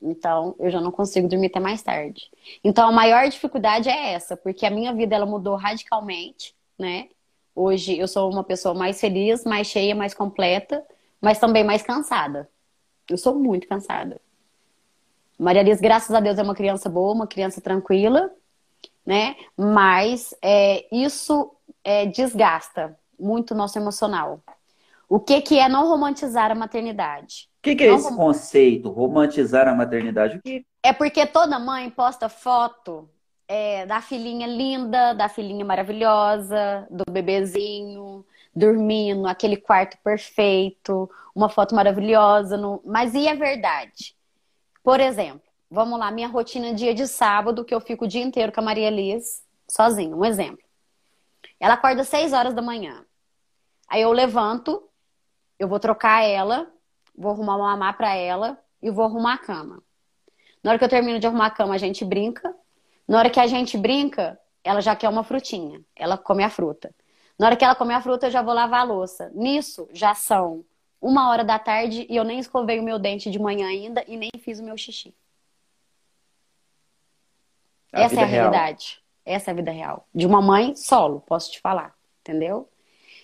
[0.00, 2.28] Então, eu já não consigo dormir até mais tarde.
[2.64, 7.08] Então, a maior dificuldade é essa, porque a minha vida ela mudou radicalmente, né?
[7.54, 10.84] Hoje eu sou uma pessoa mais feliz, mais cheia, mais completa,
[11.20, 12.50] mas também mais cansada.
[13.08, 14.20] Eu sou muito cansada.
[15.42, 18.30] Maria Liz, graças a Deus, é uma criança boa, uma criança tranquila,
[19.04, 19.34] né?
[19.56, 24.40] Mas é, isso é, desgasta muito o nosso emocional.
[25.08, 27.48] O que, que é não romantizar a maternidade?
[27.58, 28.16] O que, que, é não esse rom...
[28.16, 30.40] conceito, romantizar a maternidade?
[30.42, 30.64] Que...
[30.82, 33.08] É porque toda mãe posta foto
[33.48, 38.24] é, da filhinha linda, da filhinha maravilhosa, do bebezinho,
[38.54, 42.56] dormindo, aquele quarto perfeito, uma foto maravilhosa.
[42.56, 42.80] No...
[42.84, 44.14] Mas e a verdade?
[44.82, 48.52] Por exemplo, vamos lá, minha rotina dia de sábado, que eu fico o dia inteiro
[48.52, 50.64] com a Maria Liz, sozinha, um exemplo.
[51.60, 53.04] Ela acorda às 6 horas da manhã.
[53.88, 54.88] Aí eu levanto,
[55.58, 56.68] eu vou trocar ela,
[57.16, 59.82] vou arrumar uma mamá para ela e vou arrumar a cama.
[60.62, 62.54] Na hora que eu termino de arrumar a cama, a gente brinca.
[63.06, 65.80] Na hora que a gente brinca, ela já quer uma frutinha.
[65.94, 66.92] Ela come a fruta.
[67.38, 69.30] Na hora que ela come a fruta, eu já vou lavar a louça.
[69.34, 70.64] Nisso, já são
[71.02, 74.16] uma hora da tarde e eu nem escovei o meu dente de manhã ainda e
[74.16, 75.12] nem fiz o meu xixi.
[77.92, 78.50] A Essa é a real.
[78.50, 79.02] realidade.
[79.24, 80.08] Essa é a vida real.
[80.14, 81.94] De uma mãe solo, posso te falar.
[82.20, 82.70] Entendeu?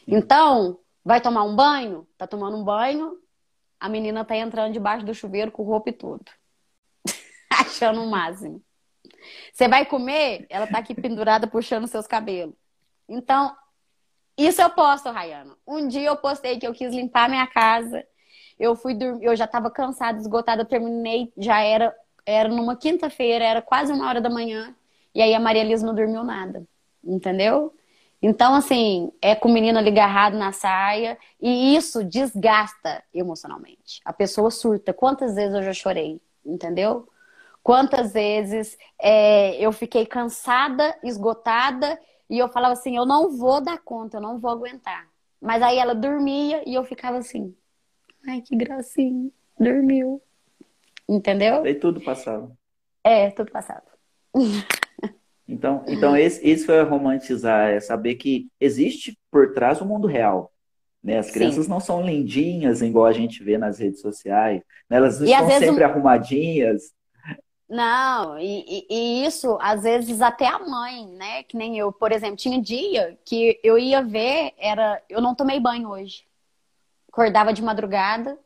[0.06, 2.06] Então, vai tomar um banho?
[2.18, 3.16] Tá tomando um banho,
[3.78, 6.24] a menina tá entrando debaixo do chuveiro com roupa e tudo.
[7.48, 8.60] Achando o máximo.
[9.52, 12.54] Você vai comer, ela tá aqui pendurada puxando seus cabelos.
[13.08, 13.56] Então,
[14.38, 15.56] isso eu posto, Rayana.
[15.66, 18.04] Um dia eu postei que eu quis limpar minha casa.
[18.58, 21.94] Eu fui dormir, eu já estava cansada, esgotada, terminei, já era
[22.28, 24.74] era numa quinta-feira, era quase uma hora da manhã.
[25.14, 26.62] E aí a Maria Elisa não dormiu nada.
[27.02, 27.74] Entendeu?
[28.20, 31.16] Então, assim, é com o menino ali agarrado na saia.
[31.40, 34.02] E isso desgasta emocionalmente.
[34.04, 34.92] A pessoa surta.
[34.92, 36.20] Quantas vezes eu já chorei?
[36.44, 37.08] Entendeu?
[37.62, 43.78] Quantas vezes é, eu fiquei cansada, esgotada, e eu falava assim: eu não vou dar
[43.78, 45.08] conta, eu não vou aguentar.
[45.40, 47.54] Mas aí ela dormia e eu ficava assim:
[48.26, 50.22] ai, que gracinha, dormiu.
[51.08, 51.66] Entendeu?
[51.66, 52.56] E tudo passado.
[53.02, 53.86] É, tudo passado.
[55.50, 60.52] Então, então esse, esse foi romantizar, é saber que existe por trás o mundo real.
[61.02, 61.16] Né?
[61.16, 61.70] As crianças Sim.
[61.70, 64.60] não são lindinhas, igual a gente vê nas redes sociais.
[64.90, 64.98] Né?
[64.98, 65.86] Elas não e estão sempre um...
[65.86, 66.92] arrumadinhas.
[67.68, 71.42] Não, e, e, isso, às vezes, até a mãe, né?
[71.42, 75.02] Que nem eu, por exemplo, tinha dia que eu ia ver, era.
[75.08, 76.24] Eu não tomei banho hoje.
[77.12, 78.38] Acordava de madrugada,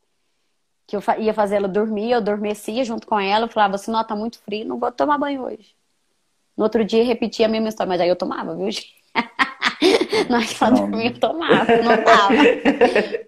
[0.86, 4.04] que eu ia fazer ela dormir, eu adormecia junto com ela, eu falava assim, não,
[4.04, 5.74] tá muito frio, não vou tomar banho hoje.
[6.56, 8.94] No outro dia repetia a mesma história, mas aí eu tomava, viu, gente?
[10.28, 12.34] Nós só dormia, eu tomava, não tava.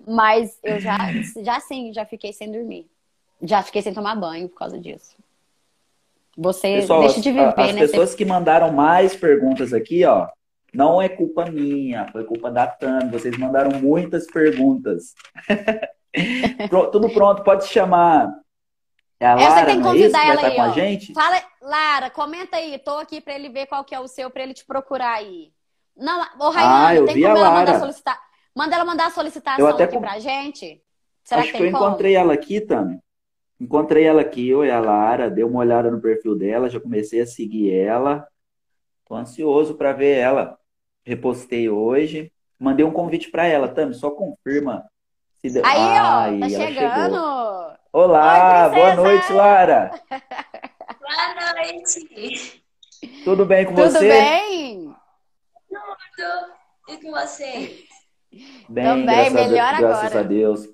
[0.07, 0.97] mas eu já,
[1.43, 2.89] já sim, já fiquei sem dormir.
[3.43, 5.17] Já fiquei sem tomar banho por causa disso.
[6.37, 7.81] Você Pessoal, deixa de viver, as, as né?
[7.81, 10.29] pessoas que mandaram mais perguntas aqui, ó,
[10.75, 13.11] não é culpa minha, foi culpa da Tami.
[13.11, 15.15] Vocês mandaram muitas perguntas.
[16.91, 18.29] Tudo pronto, pode chamar.
[19.21, 20.65] É a Lara, tem que convidar é ela aí, com ó.
[20.65, 21.13] a gente?
[21.13, 22.79] Fala, Lara, comenta aí.
[22.79, 25.53] Tô aqui para ele ver qual que é o seu, para ele te procurar aí.
[25.97, 27.55] Não, o Raiane, ah, eu tem como ela Lara.
[27.61, 28.21] mandar solicitar.
[28.55, 30.01] Manda ela mandar a solicitação aqui com...
[30.01, 30.83] pra gente.
[31.23, 31.87] Será Acho que, que eu como?
[31.87, 32.99] encontrei ela aqui, Tami.
[33.65, 37.23] Encontrei ela aqui, eu e a Lara, dei uma olhada no perfil dela, já comecei
[37.23, 38.29] a seguir ela.
[39.07, 40.59] Tô ansioso para ver ela.
[41.03, 42.31] Repostei hoje.
[42.59, 44.85] Mandei um convite para ela, Tami, só confirma.
[45.41, 45.61] Se de...
[45.61, 47.15] Aí, Ai, ó, tá chegando.
[47.15, 47.75] Chegou.
[47.91, 49.91] Olá, Oi, boa noite, Lara.
[51.01, 52.63] boa noite.
[53.25, 53.99] Tudo bem com Tudo você?
[53.99, 54.95] Tudo bem?
[55.71, 56.53] Tudo.
[56.91, 57.85] E com você?
[58.69, 59.81] Bem, Também, graças melhor a, agora.
[59.81, 60.74] Graças a Deus.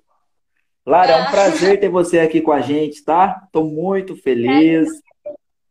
[0.90, 3.46] Lara, é um prazer ter você aqui com a gente, tá?
[3.52, 4.88] Tô muito feliz.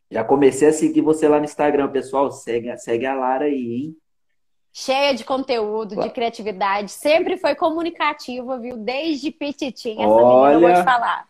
[0.09, 2.31] Já comecei a seguir você lá no Instagram, pessoal.
[2.31, 3.97] Segue, segue a Lara aí, hein?
[4.71, 6.91] Cheia de conteúdo, de criatividade.
[6.91, 8.77] Sempre foi comunicativa, viu?
[8.77, 10.57] Desde petitinha, essa Olha...
[10.57, 11.25] menina, eu vou te falar.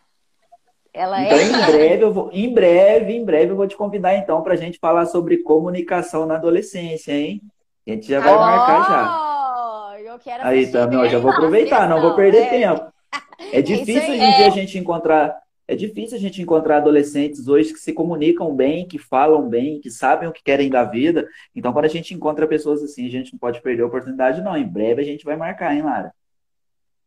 [0.94, 1.44] Ela então, é...
[1.44, 4.58] em breve, eu vou, em breve, em breve, eu vou te convidar, então, para a
[4.58, 7.42] gente falar sobre comunicação na adolescência, hein?
[7.88, 10.00] A gente já vai Ó, marcar já.
[10.12, 12.50] Eu quero Aí, tá, não, já vou aproveitar, não vou perder é.
[12.50, 12.99] tempo.
[13.40, 17.48] É Isso difícil hoje em dia a gente encontrar, é difícil a gente encontrar adolescentes
[17.48, 21.28] hoje que se comunicam bem, que falam bem, que sabem o que querem da vida.
[21.56, 24.58] Então, quando a gente encontra pessoas assim, a gente não pode perder a oportunidade, não.
[24.58, 26.14] Em breve a gente vai marcar, hein, Lara?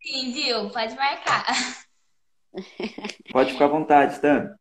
[0.03, 0.71] Sim, viu?
[0.71, 1.47] Pode marcar.
[3.33, 4.55] Pode ficar à vontade, Stan.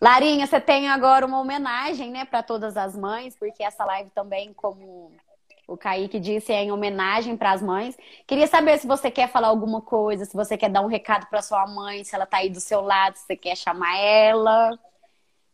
[0.00, 4.52] Larinha, você tem agora uma homenagem, né, para todas as mães, porque essa live também,
[4.52, 5.12] como
[5.72, 7.96] o Kaique disse, é em homenagem para as mães.
[8.26, 11.40] Queria saber se você quer falar alguma coisa, se você quer dar um recado para
[11.40, 14.78] sua mãe, se ela tá aí do seu lado, se você quer chamar ela.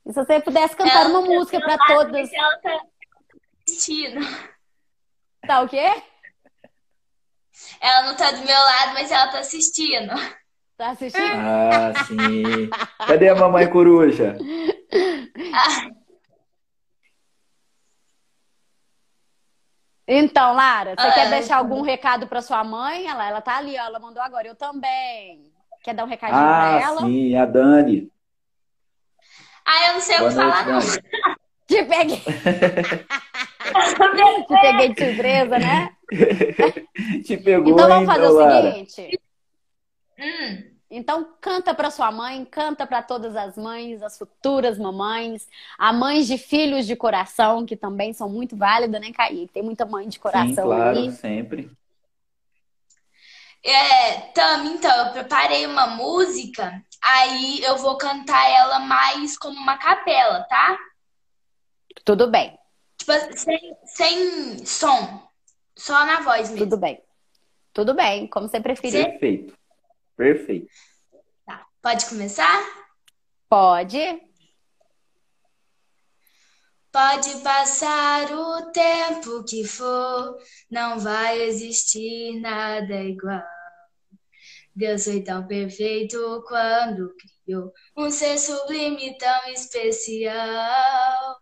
[0.05, 2.33] E se você pudesse cantar Ela uma tá música para todas.
[2.33, 2.81] Ela tá
[3.67, 4.21] assistindo.
[5.47, 6.03] Tá o quê?
[7.81, 10.13] Ela não tá do meu lado, mas ela tá assistindo.
[10.77, 11.25] Tá assistindo?
[11.25, 12.71] Ah, sim.
[13.07, 14.37] Cadê a mamãe coruja?
[20.09, 23.07] Então, Lara, você Ah, quer ela deixar tá algum recado para sua mãe?
[23.07, 24.49] Ela, ela tá ali, ó, ela mandou agora.
[24.49, 25.53] Eu também.
[25.83, 27.03] Quer dar um recadinho para Ah, ela?
[27.03, 28.11] sim, a Dani.
[29.67, 30.81] Ah, eu não sei o Boa que noite, falar, não.
[31.69, 32.23] Te peguei,
[34.49, 35.93] te peguei de surpresa, né?
[37.25, 38.71] Te pegou, Então vamos fazer então, o Lara?
[38.71, 39.21] seguinte.
[40.19, 45.47] Hum, Então canta para sua mãe, canta para todas as mães, as futuras mamães,
[45.79, 49.53] a mães de filhos de coração, que também são muito válidas, né, Kaique?
[49.53, 51.13] Tem muita mãe de Sim, coração claro, aí.
[51.13, 51.71] sempre.
[53.63, 59.77] é, Tam, então, eu preparei uma música, aí eu vou cantar ela mais como uma
[59.77, 60.79] capela, tá?
[62.05, 62.59] Tudo bem,
[62.97, 65.29] Tipo, sem, sem som,
[65.77, 66.65] só na voz mesmo.
[66.65, 67.03] tudo bem.
[67.75, 69.05] Tudo bem, como você preferir.
[69.05, 69.58] Perfeito.
[70.19, 70.67] Perfeito.
[71.47, 72.61] Tá, pode começar?
[73.49, 74.21] Pode.
[76.91, 80.37] Pode passar o tempo que for,
[80.69, 83.45] não vai existir nada igual.
[84.75, 87.15] Deus foi tão perfeito quando
[87.45, 91.37] criou um ser sublime tão especial.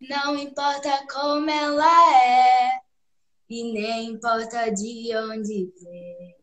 [0.00, 2.80] Não importa como ela é,
[3.48, 6.33] e nem importa de onde vem.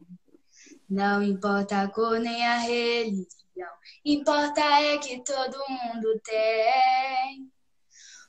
[0.92, 3.70] Não importa a cor nem a religião,
[4.04, 7.50] importa é que todo mundo tem.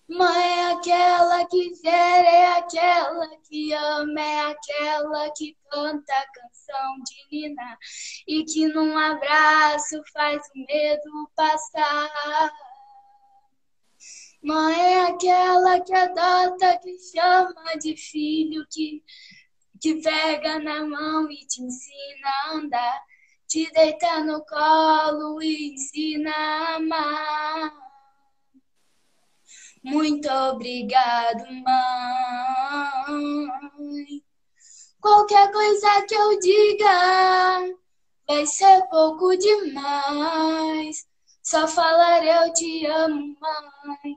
[0.09, 6.95] Mãe é aquela que gera, é aquela que ama, é aquela que canta a canção
[7.03, 7.79] de Nina
[8.29, 12.53] e que num abraço faz o medo passar.
[14.41, 19.03] Mãe é aquela que adota, que chama de filho, que,
[19.83, 23.03] que pega na mão e te ensina a andar,
[23.49, 27.75] te deita no colo e ensina a amar.
[29.83, 31.83] Muito obrigado, mãe.
[35.01, 37.75] Qualquer coisa que eu diga
[38.29, 41.05] vai ser pouco demais.
[41.43, 44.17] Só falar eu te amo, mãe.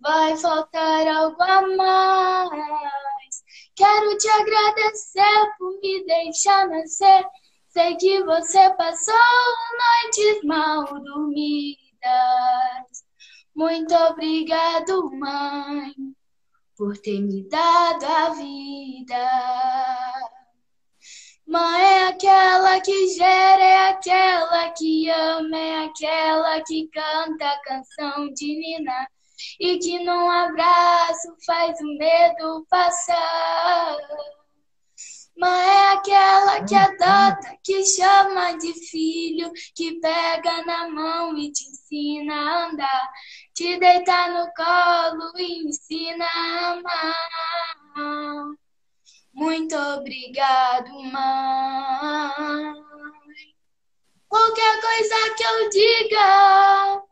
[0.00, 3.17] Vai faltar algo a mais.
[3.78, 7.24] Quero te agradecer por me deixar nascer.
[7.68, 9.14] Sei que você passou
[10.02, 11.78] noites mal dormidas.
[13.54, 15.94] Muito obrigado, mãe,
[16.76, 19.30] por ter me dado a vida.
[21.46, 28.34] Mãe é aquela que gera, é aquela que ama, é aquela que canta a canção
[28.34, 29.06] de Nina
[29.60, 33.96] e que num abraço faz o medo passar.
[35.38, 41.62] Mãe é aquela que adota, que chama de filho, que pega na mão e te
[41.62, 43.08] ensina a andar,
[43.54, 47.14] te deita no colo e ensina a amar.
[49.32, 52.74] Muito obrigado, mãe.
[54.28, 57.07] Qualquer coisa que eu diga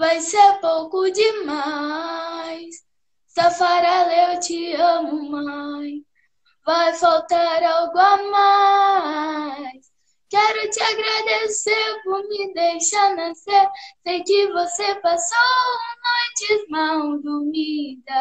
[0.00, 2.74] vai ser pouco demais.
[3.26, 6.02] Safarela, eu te amo, mãe.
[6.64, 9.92] Vai faltar algo a mais.
[10.30, 13.68] Quero te agradecer por me deixar nascer.
[14.02, 15.38] Sei que você passou
[16.48, 18.14] noites mal dormidas.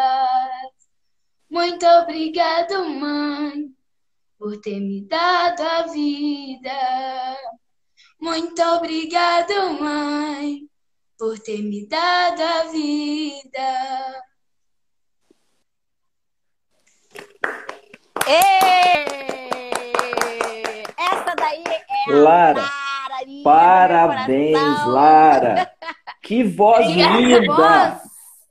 [1.50, 3.74] Muito obrigado, mãe,
[4.38, 7.38] por ter me dado a vida.
[8.20, 10.69] Muito obrigado, mãe,
[11.20, 14.24] por ter me dado a vida.
[18.26, 19.04] Ê!
[20.98, 22.72] Essa daí é a Lara,
[23.44, 24.86] Parabéns.
[24.86, 25.70] Lara.
[26.24, 28.02] Que voz linda.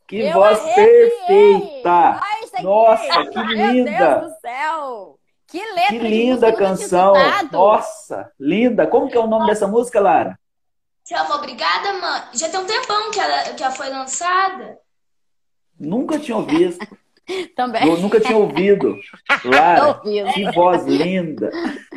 [0.07, 1.61] Que eu voz arrepiei.
[1.61, 2.21] perfeita.
[2.21, 2.63] Ai.
[2.63, 3.91] Nossa, que linda.
[3.91, 5.19] Meu Deus do céu.
[5.47, 7.15] Que letra Que linda canção.
[7.51, 8.87] Nossa, linda.
[8.87, 10.39] Como que é o nome dessa música, Lara?
[11.09, 12.23] Chama Obrigada, mãe.
[12.35, 14.79] Já tem um tempão que ela, que ela foi lançada.
[15.81, 16.77] Nunca tinha ouvido.
[17.57, 17.89] Também.
[17.89, 18.95] Eu nunca tinha ouvido.
[19.45, 20.33] Lara, Ouvido.
[20.35, 21.51] que voz linda.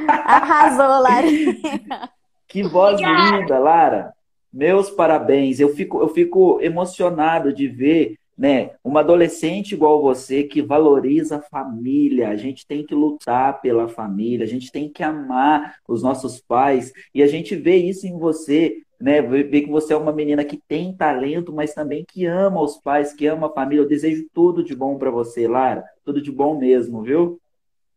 [0.08, 1.58] Arrasou, Larinha.
[2.48, 4.14] Que voz linda, Lara.
[4.52, 5.58] Meus parabéns.
[5.60, 11.42] Eu fico, eu fico emocionado de ver, né, uma adolescente igual você que valoriza a
[11.42, 12.28] família.
[12.28, 16.92] A gente tem que lutar pela família, a gente tem que amar os nossos pais
[17.16, 19.22] e a gente vê isso em você, né?
[19.22, 23.14] Vê que você é uma menina que tem talento, mas também que ama os pais,
[23.14, 23.82] que ama a família.
[23.84, 25.84] Eu desejo tudo de bom para você, Lara.
[26.06, 27.40] Tudo de bom mesmo, viu?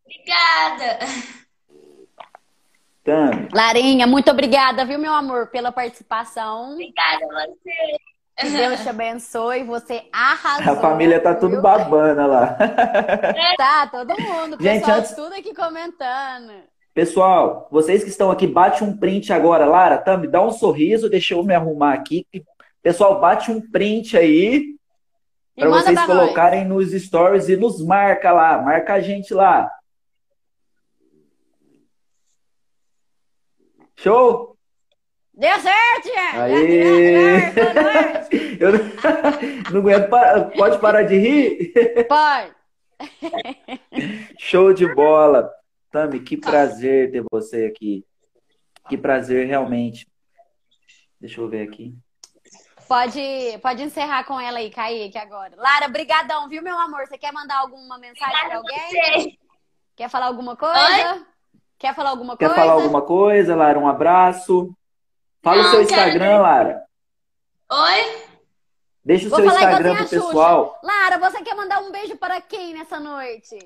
[0.05, 0.99] Obrigada.
[3.05, 3.49] Tami.
[3.53, 6.73] Larinha, muito obrigada, viu, meu amor, pela participação.
[6.73, 7.99] Obrigada a você.
[8.37, 9.63] Que Deus te abençoe.
[9.65, 10.73] Você arrasou.
[10.73, 11.63] A família tá tudo viu?
[11.63, 12.57] babana lá.
[13.57, 14.57] Tá, todo mundo.
[14.61, 16.53] Gente, Pessoal, antes- tudo aqui comentando.
[16.95, 19.67] Pessoal, vocês que estão aqui, bate um print agora.
[19.67, 22.25] Lara, Tami, dá um sorriso, deixa eu me arrumar aqui.
[22.81, 24.77] Pessoal, bate um print aí
[25.57, 28.63] para vocês colocarem nos stories e nos marca lá.
[28.63, 29.69] Marca a gente lá.
[33.97, 34.55] Show?
[34.55, 34.55] nós.
[35.37, 36.39] Deu certo, gente!
[36.39, 37.53] Aê!
[38.61, 38.73] Eu
[39.73, 40.09] não, aguento.
[40.57, 41.73] Pode parar de rir?
[42.09, 42.55] Pode.
[44.39, 45.51] Show de bola.
[45.95, 48.05] Tami, que prazer ter você aqui.
[48.89, 50.09] Que prazer, realmente.
[51.21, 51.95] Deixa eu ver aqui.
[52.89, 53.21] Pode,
[53.63, 55.55] pode encerrar com ela aí, Kaique, agora.
[55.57, 57.07] Lara, brigadão, viu, meu amor?
[57.07, 58.77] Você quer mandar alguma mensagem pra alguém?
[58.91, 59.39] Você.
[59.95, 61.25] Quer falar alguma coisa?
[61.79, 62.61] Quer falar alguma Quer coisa?
[62.61, 63.79] falar alguma coisa, Lara?
[63.79, 64.77] Um abraço.
[65.45, 66.43] Fala o Não, seu quero Instagram, ver.
[66.43, 66.85] Lara.
[67.71, 68.23] Oi?
[69.05, 70.27] Deixa o Vou seu falar Instagram pro Xuxa.
[70.27, 70.81] pessoal.
[70.83, 73.57] Lara, você quer mandar um beijo para quem nessa noite?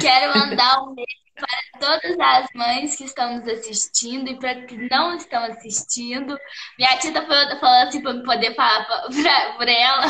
[0.00, 4.76] Quero mandar um beijo para todas as mães que estão nos assistindo e para que
[4.88, 6.36] não estão assistindo.
[6.78, 10.02] Minha tia tá falando, falando assim para eu poder falar pra, pra- por ela.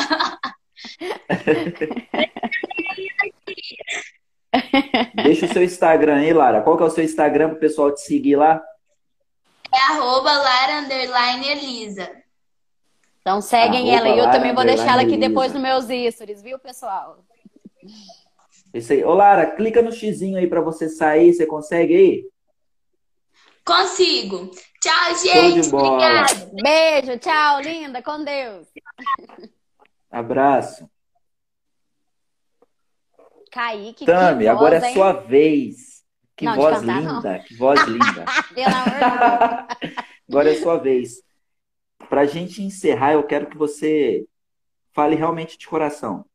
[5.23, 6.61] Deixa o seu Instagram aí, Lara.
[6.61, 8.61] Qual que é o seu Instagram pro pessoal te seguir lá?
[9.73, 12.11] É arroba Lara underline Elisa.
[13.21, 15.67] Então seguem Arroba ela e eu Lara também vou deixar ela aqui underline depois Elisa.
[15.75, 17.17] nos meus stories, viu, pessoal?
[18.73, 19.03] Isso aí.
[19.03, 21.33] Ô, Lara, clica no xizinho aí pra você sair.
[21.33, 22.29] Você consegue aí?
[23.65, 24.49] Consigo.
[24.81, 25.69] Tchau, de gente.
[25.69, 25.87] bola.
[25.93, 26.51] Obrigada.
[26.61, 28.67] Beijo, tchau, linda, com Deus.
[30.11, 30.89] Abraço.
[33.51, 34.93] Kaique, Tami, que agora voz, é hein?
[34.93, 36.03] sua vez.
[36.35, 38.25] Que Não, voz cantar, linda, que voz linda.
[38.53, 40.03] Pelo amor de Deus.
[40.27, 41.21] Agora é sua vez.
[42.09, 44.25] Pra gente encerrar, eu quero que você
[44.93, 46.25] fale realmente de coração,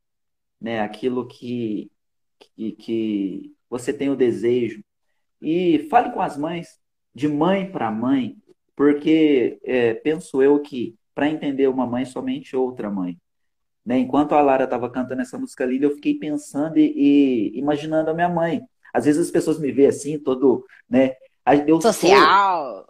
[0.61, 0.81] né?
[0.81, 1.91] Aquilo que,
[2.39, 4.83] que, que você tem o desejo.
[5.41, 6.79] E fale com as mães,
[7.15, 8.37] de mãe para mãe,
[8.75, 13.19] porque é, penso eu que para entender uma mãe, somente outra mãe.
[13.85, 13.99] Né?
[13.99, 16.93] Enquanto a Lara estava cantando essa música linda, eu fiquei pensando e,
[17.55, 18.61] e imaginando a minha mãe.
[18.93, 21.15] Às vezes as pessoas me veem assim, todo, né?
[21.67, 22.87] Eu sou- Social.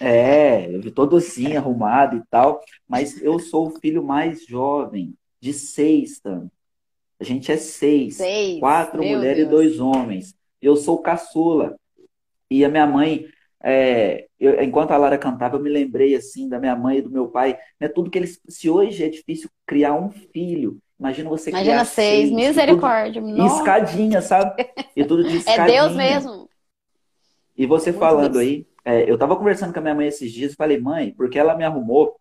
[0.00, 5.14] é, eu vi todo assim, arrumado e tal, mas eu sou o filho mais jovem,
[5.40, 6.50] de seis, Tam.
[7.20, 8.58] A gente é seis, Seis.
[8.60, 10.34] quatro Meu mulheres e dois homens.
[10.60, 11.76] Eu sou caçula.
[12.50, 13.26] E a minha mãe,
[13.62, 17.10] é, eu- enquanto a Lara cantava, eu me lembrei assim da minha mãe e do
[17.10, 17.88] meu pai, né?
[17.88, 22.26] Tudo que eles, se hoje é difícil criar um filho, imagina você Imagina criar seis,
[22.28, 23.20] e tudo- misericórdia.
[23.22, 24.66] Nossa, escadinha, sabe?
[24.96, 25.82] E tudo de é escadinha.
[25.82, 26.48] Deus mesmo.
[27.56, 30.52] E você Muito falando aí, é, eu tava conversando com a minha mãe esses dias
[30.52, 32.16] e falei, mãe, porque ela me arrumou,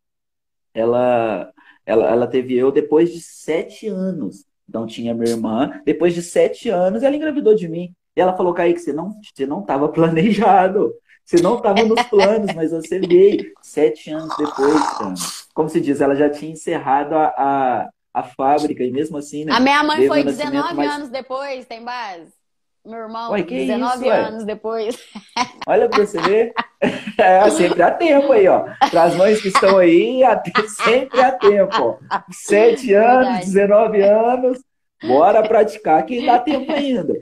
[0.74, 1.52] ela,
[1.86, 4.46] ela, ela teve eu depois de sete anos.
[4.70, 7.92] Então tinha minha irmã, depois de sete anos ela engravidou de mim.
[8.16, 10.94] E ela falou, Kaique, você não, você não tava planejado,
[11.26, 15.14] você não tava nos planos, mas você veio sete anos depois, cara.
[15.54, 19.54] Como se diz, ela já tinha encerrado a, a, a fábrica e mesmo assim, né?
[19.54, 22.39] A minha mãe foi meu nascimento, 19 mas- anos depois, tem base?
[22.86, 24.18] Meu irmão, Ué, que 19 isso, ué?
[24.20, 24.98] anos depois.
[25.68, 26.54] Olha pra você ver.
[27.18, 28.64] É, sempre há tempo aí, ó.
[28.90, 30.22] Para as mães que estão aí,
[30.70, 31.76] sempre há tempo.
[31.78, 31.98] ó.
[32.32, 34.00] Sete anos, Verdade.
[34.00, 34.60] 19 anos,
[35.04, 37.14] bora praticar que dá tempo ainda.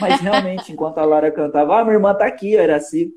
[0.00, 3.12] Mas realmente, enquanto a Lara cantava, ah, minha irmã tá aqui, era assim.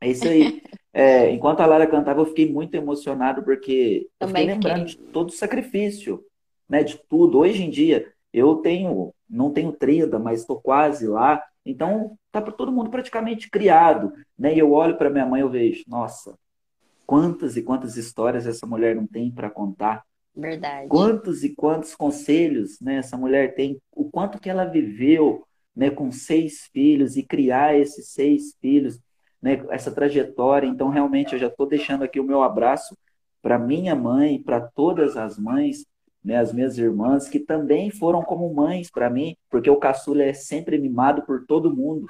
[0.00, 0.60] É isso aí.
[0.92, 5.06] É, enquanto a Lara cantava, eu fiquei muito emocionado porque eu Também fiquei lembrando fiquei.
[5.06, 6.20] de todo o sacrifício,
[6.68, 6.82] né?
[6.82, 7.38] De tudo.
[7.38, 11.42] Hoje em dia, eu tenho, não tenho 30, mas estou quase lá.
[11.64, 14.54] Então, tá para todo mundo praticamente criado, né?
[14.54, 16.34] E eu olho para minha mãe e eu vejo, nossa,
[17.06, 20.04] quantas e quantas histórias essa mulher não tem para contar.
[20.34, 20.88] Verdade.
[20.88, 26.10] Quantos e quantos conselhos né, essa mulher tem, o quanto que ela viveu né, com
[26.10, 29.00] seis filhos e criar esses seis filhos,
[29.40, 30.66] né, essa trajetória.
[30.66, 32.96] Então, realmente, eu já estou deixando aqui o meu abraço
[33.40, 35.86] para minha mãe, para todas as mães,
[36.28, 40.34] né, as minhas irmãs, que também foram como mães para mim, porque o caçula é
[40.34, 42.06] sempre mimado por todo mundo.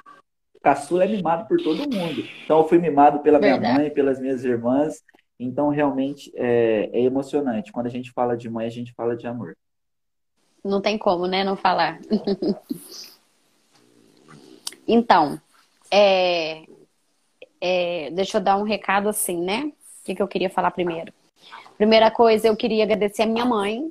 [0.53, 2.21] O caçula é mimado por todo mundo.
[2.43, 3.61] Então, eu fui mimado pela Verdade.
[3.61, 5.01] minha mãe, pelas minhas irmãs.
[5.39, 7.71] Então, realmente, é, é emocionante.
[7.71, 9.55] Quando a gente fala de mãe, a gente fala de amor.
[10.65, 12.01] Não tem como, né, não falar.
[14.85, 15.39] então,
[15.89, 16.65] é,
[17.61, 19.71] é, deixa eu dar um recado assim, né?
[20.01, 21.13] O que, que eu queria falar primeiro?
[21.77, 23.89] Primeira coisa, eu queria agradecer a minha mãe,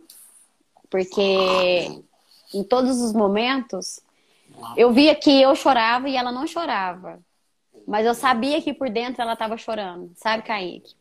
[0.91, 2.03] porque
[2.55, 4.01] em todos os momentos
[4.76, 7.20] eu via que eu chorava e ela não chorava.
[7.86, 10.95] Mas eu sabia que por dentro ela estava chorando, sabe, Kaique?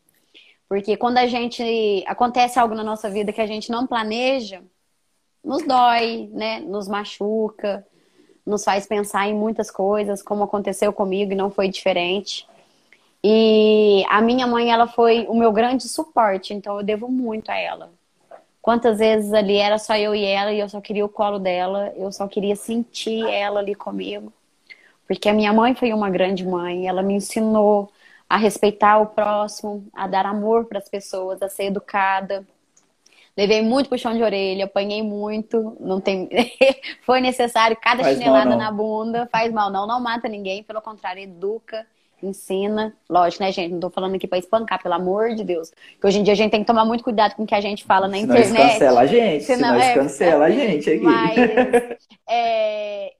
[0.69, 4.61] Porque quando a gente acontece algo na nossa vida que a gente não planeja,
[5.43, 6.59] nos dói, né?
[6.59, 7.85] Nos machuca,
[8.45, 12.47] nos faz pensar em muitas coisas, como aconteceu comigo e não foi diferente.
[13.23, 17.57] E a minha mãe, ela foi o meu grande suporte, então eu devo muito a
[17.57, 17.91] ela.
[18.67, 21.93] Quantas vezes ali era só eu e ela e eu só queria o colo dela,
[21.95, 24.33] eu só queria sentir ela ali comigo.
[25.07, 27.89] Porque a minha mãe foi uma grande mãe, ela me ensinou
[28.29, 32.45] a respeitar o próximo, a dar amor para as pessoas, a ser educada.
[33.37, 36.27] Levei muito puxão de orelha, apanhei muito, não tem
[37.03, 41.23] foi necessário cada faz chinelada na bunda, faz mal não, não mata ninguém, pelo contrário,
[41.23, 41.87] educa
[42.25, 42.93] ensina.
[43.09, 43.71] Lógico, né, gente?
[43.71, 45.71] Não tô falando aqui para espancar, pelo amor de Deus.
[45.93, 47.61] Porque hoje em dia a gente tem que tomar muito cuidado com o que a
[47.61, 48.73] gente fala na senão internet.
[48.73, 51.03] cancela a gente, senão, senão é, cancela a gente aqui.
[51.03, 51.37] Mas,
[52.27, 53.13] é,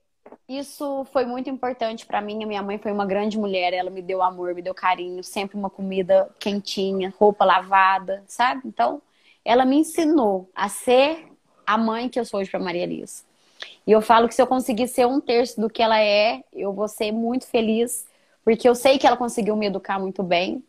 [0.48, 2.42] isso foi muito importante para mim.
[2.42, 5.56] A minha mãe foi uma grande mulher, ela me deu amor, me deu carinho, sempre
[5.56, 8.62] uma comida quentinha, roupa lavada, sabe?
[8.64, 9.00] Então,
[9.44, 11.26] ela me ensinou a ser
[11.66, 13.22] a mãe que eu sou hoje para Maria Elisa.
[13.86, 16.72] E eu falo que se eu conseguir ser um terço do que ela é, eu
[16.72, 18.07] vou ser muito feliz
[18.48, 20.64] porque eu sei que ela conseguiu me educar muito bem.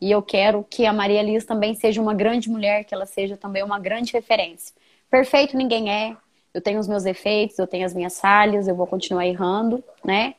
[0.00, 3.36] E eu quero que a Maria Liz também seja uma grande mulher, que ela seja
[3.36, 4.74] também uma grande referência.
[5.10, 6.16] Perfeito ninguém é.
[6.54, 10.34] Eu tenho os meus efeitos, eu tenho as minhas falhas, eu vou continuar errando, né?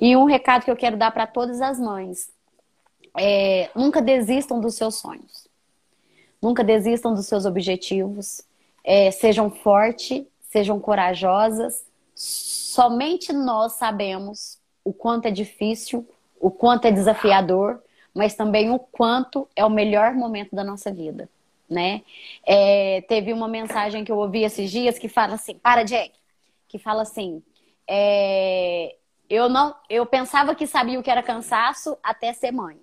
[0.00, 2.30] E um recado que eu quero dar para todas as mães:
[3.14, 5.46] é, nunca desistam dos seus sonhos,
[6.40, 8.40] nunca desistam dos seus objetivos,
[8.82, 11.84] é, sejam fortes, sejam corajosas.
[12.14, 14.55] Somente nós sabemos
[14.86, 16.08] o quanto é difícil,
[16.38, 17.82] o quanto é desafiador,
[18.14, 21.28] mas também o quanto é o melhor momento da nossa vida,
[21.68, 22.02] né?
[22.46, 26.12] É, teve uma mensagem que eu ouvi esses dias que fala assim, para Jack,
[26.68, 27.42] que fala assim,
[27.88, 28.94] é,
[29.28, 32.78] eu não, eu pensava que sabia o que era cansaço até ser mãe.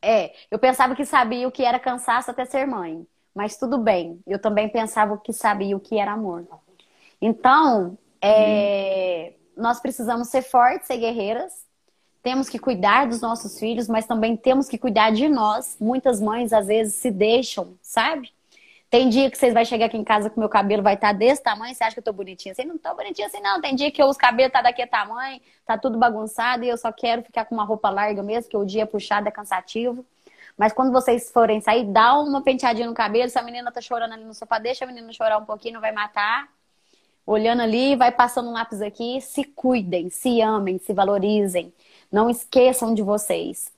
[0.00, 4.20] É, eu pensava que sabia o que era cansaço até ser mãe, mas tudo bem.
[4.26, 6.44] Eu também pensava que sabia o que era amor.
[7.20, 11.66] Então, é, nós precisamos ser fortes, ser guerreiras.
[12.22, 15.76] Temos que cuidar dos nossos filhos, mas também temos que cuidar de nós.
[15.80, 18.32] Muitas mães às vezes se deixam, sabe?
[18.88, 21.12] Tem dia que vocês vão chegar aqui em casa que meu cabelo vai estar tá
[21.14, 22.64] desse tamanho, você acha que eu tô bonitinha assim?
[22.64, 23.60] Não tô bonitinha assim, não.
[23.60, 26.92] Tem dia que os cabelos tá daqui a tamanho, tá tudo bagunçado e eu só
[26.92, 30.04] quero ficar com uma roupa larga mesmo, que o dia puxado é cansativo.
[30.56, 33.30] Mas quando vocês forem sair, dá uma penteadinha no cabelo.
[33.30, 35.80] Se a menina tá chorando ali no sofá, deixa a menina chorar um pouquinho, não
[35.80, 36.48] vai matar
[37.26, 41.72] olhando ali, vai passando um lápis aqui, se cuidem, se amem, se valorizem.
[42.10, 43.72] Não esqueçam de vocês.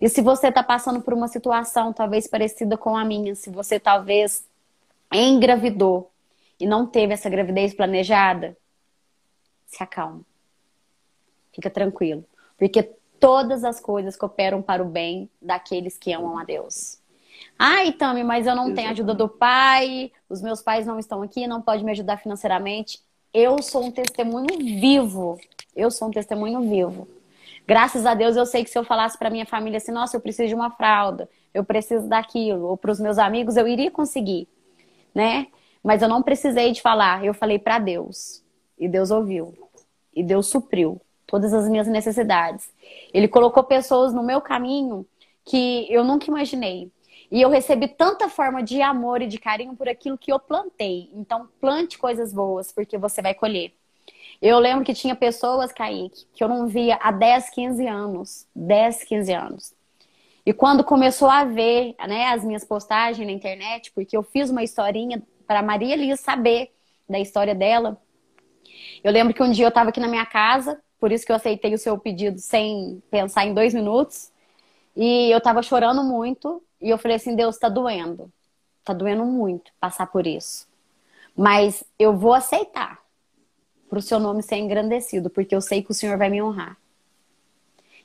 [0.00, 3.80] E se você está passando por uma situação talvez parecida com a minha, se você
[3.80, 4.44] talvez
[5.12, 6.10] engravidou
[6.58, 8.56] e não teve essa gravidez planejada,
[9.66, 10.24] se acalme.
[11.52, 12.24] Fica tranquilo.
[12.58, 12.82] Porque
[13.18, 16.99] todas as coisas cooperam para o bem daqueles que amam a Deus.
[17.58, 18.76] Ai, Tami, mas eu não Exatamente.
[18.76, 23.00] tenho ajuda do pai, os meus pais não estão aqui, não pode me ajudar financeiramente.
[23.32, 25.38] Eu sou um testemunho vivo.
[25.76, 27.06] Eu sou um testemunho vivo.
[27.66, 30.20] Graças a Deus eu sei que se eu falasse para minha família assim, nossa, eu
[30.20, 34.48] preciso de uma fralda, eu preciso daquilo, ou para os meus amigos eu iria conseguir,
[35.14, 35.46] né?
[35.82, 38.42] Mas eu não precisei de falar, eu falei para Deus.
[38.78, 39.54] E Deus ouviu.
[40.14, 42.68] E Deus supriu todas as minhas necessidades.
[43.14, 45.06] Ele colocou pessoas no meu caminho
[45.44, 46.90] que eu nunca imaginei.
[47.30, 51.08] E eu recebi tanta forma de amor e de carinho por aquilo que eu plantei.
[51.14, 53.72] Então, plante coisas boas, porque você vai colher.
[54.42, 58.46] Eu lembro que tinha pessoas, Kaique, que eu não via há 10, 15 anos.
[58.54, 59.74] 10, 15 anos.
[60.44, 64.62] E quando começou a ver né, as minhas postagens na internet, porque eu fiz uma
[64.62, 66.72] historinha para Maria Liz saber
[67.08, 68.00] da história dela.
[69.04, 71.36] Eu lembro que um dia eu estava aqui na minha casa, por isso que eu
[71.36, 74.32] aceitei o seu pedido sem pensar em dois minutos.
[74.96, 76.62] E eu estava chorando muito.
[76.80, 78.32] E eu falei assim: Deus está doendo.
[78.84, 80.66] Tá doendo muito passar por isso.
[81.36, 82.98] Mas eu vou aceitar
[83.88, 86.76] para o seu nome ser engrandecido, porque eu sei que o Senhor vai me honrar.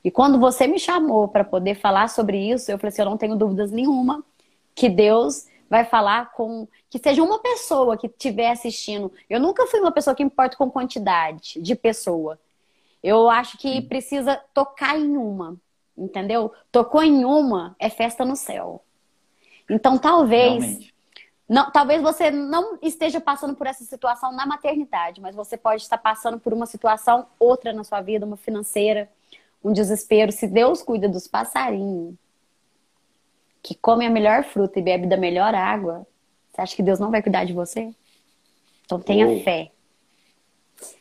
[0.04, 3.18] E quando você me chamou para poder falar sobre isso, eu falei assim: eu não
[3.18, 4.24] tenho dúvidas nenhuma
[4.74, 6.68] que Deus vai falar com.
[6.90, 9.12] Que seja uma pessoa que estiver assistindo.
[9.30, 12.40] Eu nunca fui uma pessoa que importa com quantidade de pessoa.
[13.02, 15.56] Eu acho que precisa tocar em uma,
[15.98, 16.52] entendeu?
[16.72, 18.84] Tocou em uma, é festa no céu.
[19.70, 20.94] Então, talvez.
[21.48, 26.00] Não, talvez você não esteja passando por essa situação na maternidade, mas você pode estar
[26.00, 29.08] passando por uma situação outra na sua vida, uma financeira,
[29.64, 30.32] um desespero.
[30.32, 32.16] Se Deus cuida dos passarinhos,
[33.62, 36.08] que come a melhor fruta e bebe da melhor água,
[36.52, 37.92] você acha que Deus não vai cuidar de você?
[38.86, 39.40] Então tenha oh.
[39.42, 39.72] fé.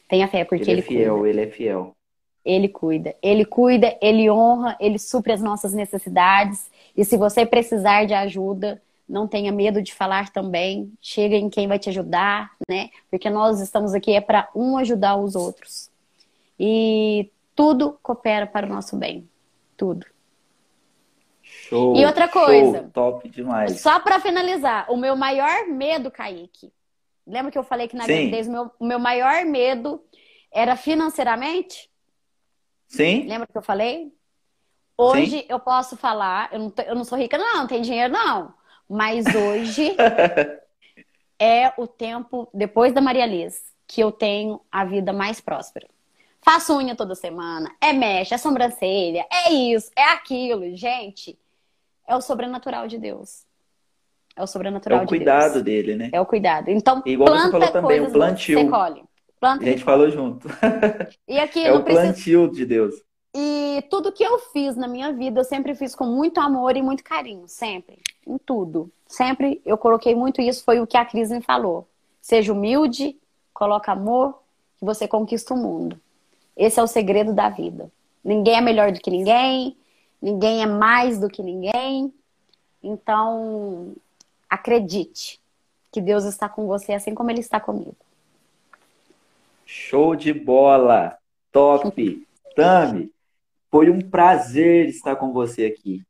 [0.09, 1.29] Tenha fé, porque ele, ele é fiel, cuida.
[1.29, 1.97] ele é fiel.
[2.45, 3.15] Ele cuida.
[3.23, 6.71] Ele cuida, ele honra, ele supre as nossas necessidades.
[6.97, 10.93] E se você precisar de ajuda, não tenha medo de falar também.
[11.01, 12.91] Chega em quem vai te ajudar, né?
[13.11, 15.91] Porque nós estamos aqui é para um ajudar os outros.
[16.59, 19.29] E tudo coopera para o nosso bem.
[19.77, 20.07] Tudo.
[21.43, 22.81] Show, e outra coisa.
[22.81, 23.81] Show, top demais.
[23.81, 26.73] Só para finalizar, o meu maior medo, Kaique.
[27.27, 30.03] Lembra que eu falei que na gravidez o meu, o meu maior medo
[30.53, 31.91] era financeiramente?
[32.89, 33.27] Sim.
[33.29, 34.13] Lembra que eu falei?
[34.97, 35.47] Hoje Sim.
[35.49, 38.55] eu posso falar, eu não, eu não sou rica, não, não tem dinheiro, não.
[38.89, 39.97] Mas hoje
[41.39, 45.89] é o tempo, depois da Maria Liz, que eu tenho a vida mais próspera.
[46.41, 50.77] Faço unha toda semana, é mecha, é sobrancelha, é isso, é aquilo.
[50.77, 51.39] Gente,
[52.07, 53.47] é o sobrenatural de Deus.
[54.37, 55.13] É o sobrenatural de Deus.
[55.13, 56.11] É o cuidado dele, né?
[56.13, 56.69] É o cuidado.
[56.69, 58.61] Então, Igual planta você falou também, o plantio.
[58.61, 59.05] Você colhe.
[59.45, 60.49] Planta a gente falou junto.
[61.29, 62.07] E aqui é o precisa...
[62.07, 62.95] plantio de Deus.
[63.35, 66.83] E tudo que eu fiz na minha vida, eu sempre fiz com muito amor e
[66.83, 67.99] muito carinho, sempre.
[68.27, 68.91] Em tudo.
[69.07, 71.87] Sempre eu coloquei muito isso, foi o que a Cris me falou.
[72.23, 73.19] Seja humilde,
[73.53, 74.41] coloca amor,
[74.79, 76.01] que você conquista o mundo.
[76.57, 77.91] Esse é o segredo da vida.
[78.25, 79.77] Ninguém é melhor do que ninguém,
[80.23, 82.15] ninguém é mais do que ninguém.
[82.83, 83.93] Então,
[84.49, 85.39] acredite
[85.93, 87.97] que Deus está com você assim como Ele está comigo.
[89.65, 91.17] Show de bola!
[91.51, 92.27] Top!
[92.55, 93.11] Tami,
[93.71, 96.03] foi um prazer estar com você aqui.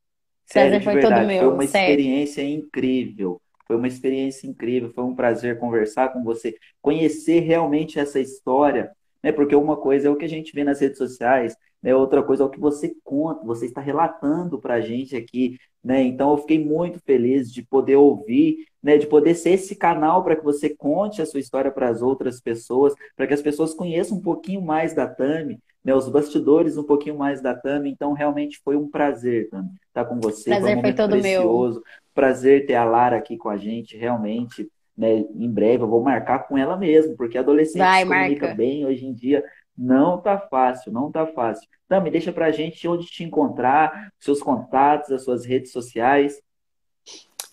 [0.47, 1.15] Sério, prazer foi verdade.
[1.15, 1.41] todo meu.
[1.41, 1.91] Foi uma sério.
[1.91, 3.41] experiência incrível.
[3.67, 4.93] Foi uma experiência incrível.
[4.93, 8.91] Foi um prazer conversar com você, conhecer realmente essa história,
[9.23, 9.33] né?
[9.33, 11.95] Porque uma coisa é o que a gente vê nas redes sociais, né?
[11.95, 16.03] Outra coisa é o que você conta, você está relatando para a gente aqui, né?
[16.03, 18.97] Então eu fiquei muito feliz de poder ouvir, né?
[18.97, 22.41] De poder ser esse canal para que você conte a sua história para as outras
[22.41, 26.82] pessoas, para que as pessoas conheçam um pouquinho mais da Tami, né, os bastidores um
[26.82, 30.49] pouquinho mais da Tami, então realmente foi um prazer, Tami, estar com você.
[30.49, 31.80] Prazer foi, um foi todo precioso.
[31.80, 31.85] meu.
[32.14, 34.66] Prazer ter a Lara aqui com a gente, realmente.
[34.97, 38.57] Né, em breve eu vou marcar com ela mesmo, porque adolescente Vai, se comunica marca.
[38.57, 39.45] bem hoje em dia.
[39.77, 41.68] Não tá fácil, não tá fácil.
[41.89, 46.41] Tami, deixa pra gente onde te encontrar, seus contatos, as suas redes sociais.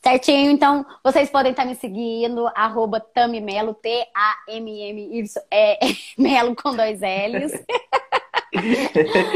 [0.04, 5.78] Certinho, então vocês podem estar me seguindo, arroba Tamimelo, T-A-M-M-Y, é,
[6.18, 7.52] Melo com dois L's.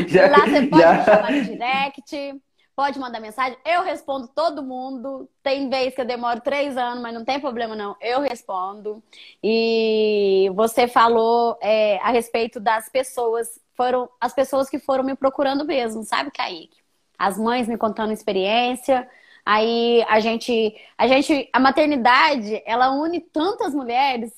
[0.07, 0.93] já, Lá você pode já...
[0.93, 2.41] me chamar no direct,
[2.75, 3.57] pode mandar mensagem.
[3.65, 5.29] Eu respondo todo mundo.
[5.41, 7.95] Tem vez que eu demoro três anos, mas não tem problema não.
[8.01, 9.01] Eu respondo.
[9.41, 15.65] E você falou é, a respeito das pessoas, foram as pessoas que foram me procurando
[15.65, 16.77] mesmo, sabe, Kaique?
[17.17, 19.09] As mães me contando experiência.
[19.45, 24.33] Aí a gente, a gente, a maternidade, ela une tantas mulheres.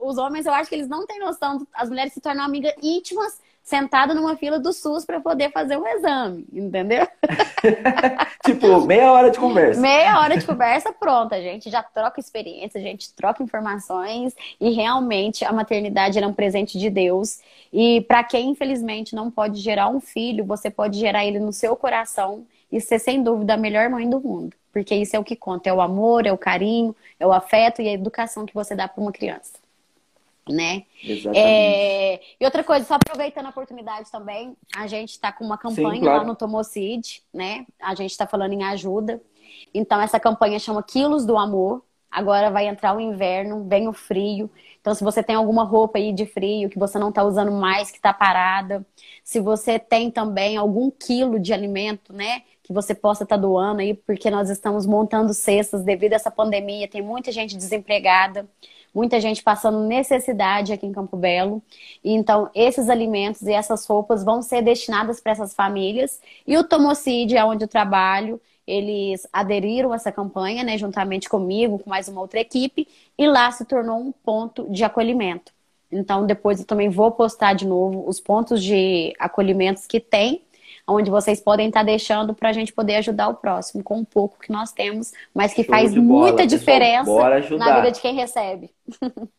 [0.00, 1.66] Os homens, eu acho que eles não têm noção.
[1.74, 5.84] As mulheres se tornam amigas íntimas sentado numa fila do SUS para poder fazer um
[5.84, 7.04] exame, entendeu?
[8.46, 9.80] tipo, meia hora de conversa.
[9.80, 11.34] Meia hora de conversa, pronto.
[11.34, 16.32] A gente já troca experiência, a gente troca informações e realmente a maternidade é um
[16.32, 17.40] presente de Deus.
[17.72, 21.74] E para quem infelizmente não pode gerar um filho, você pode gerar ele no seu
[21.74, 24.56] coração e ser sem dúvida a melhor mãe do mundo.
[24.72, 27.82] Porque isso é o que conta, é o amor, é o carinho, é o afeto
[27.82, 29.65] e a educação que você dá para uma criança
[30.48, 30.84] né?
[31.02, 31.38] Exatamente.
[31.38, 32.20] É...
[32.40, 36.00] E outra coisa, só aproveitando a oportunidade também, a gente está com uma campanha Sim,
[36.00, 36.18] claro.
[36.18, 37.66] lá no Tomocid, né?
[37.80, 39.20] A gente está falando em ajuda.
[39.74, 41.84] Então, essa campanha chama Quilos do Amor.
[42.10, 44.50] Agora vai entrar o inverno, vem o frio.
[44.80, 47.90] Então, se você tem alguma roupa aí de frio que você não está usando mais,
[47.90, 48.86] que está parada,
[49.24, 53.80] se você tem também algum quilo de alimento, né, que você possa estar tá doando
[53.80, 58.48] aí, porque nós estamos montando cestas devido a essa pandemia, tem muita gente desempregada
[58.96, 61.62] muita gente passando necessidade aqui em Campo Belo.
[62.02, 66.18] Então, esses alimentos e essas roupas vão ser destinadas para essas famílias.
[66.46, 71.78] E o Tomocide, é onde eu trabalho, eles aderiram a essa campanha, né, juntamente comigo,
[71.78, 75.52] com mais uma outra equipe, e lá se tornou um ponto de acolhimento.
[75.92, 80.42] Então, depois eu também vou postar de novo os pontos de acolhimentos que tem,
[80.86, 84.38] onde vocês podem estar deixando para a gente poder ajudar o próximo com um pouco
[84.38, 88.70] que nós temos, mas que Show faz muita pessoal, diferença na vida de quem recebe.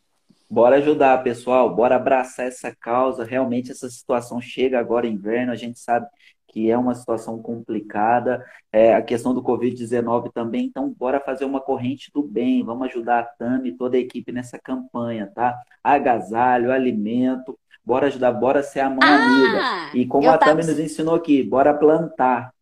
[0.50, 1.74] Bora ajudar, pessoal.
[1.74, 3.22] Bora abraçar essa causa.
[3.22, 5.52] Realmente, essa situação chega agora inverno.
[5.52, 6.06] A gente sabe
[6.46, 8.42] que é uma situação complicada.
[8.72, 10.64] É, a questão do Covid-19 também.
[10.64, 12.64] Então, bora fazer uma corrente do bem.
[12.64, 15.54] Vamos ajudar a Tami e toda a equipe nessa campanha, tá?
[15.84, 17.58] Agasalho, alimento.
[17.88, 19.96] Bora ajudar, bora ser a mão ah, amiga.
[19.96, 20.72] E como a Tami tava...
[20.72, 22.52] nos ensinou aqui, bora plantar.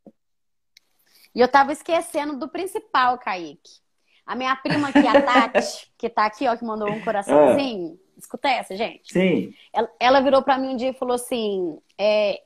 [1.34, 3.80] E eu tava esquecendo do principal, Kaique.
[4.24, 5.18] A minha prima aqui, a
[5.50, 7.98] Tati, que tá aqui, ó, que mandou um coraçãozinho.
[8.16, 8.20] É.
[8.20, 9.12] Escuta essa, gente.
[9.12, 9.52] Sim.
[9.72, 12.40] Ela, ela virou para mim um dia e falou assim: é,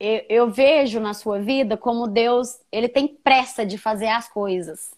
[0.00, 4.90] eu, eu vejo na sua vida como Deus, ele tem pressa de fazer as coisas.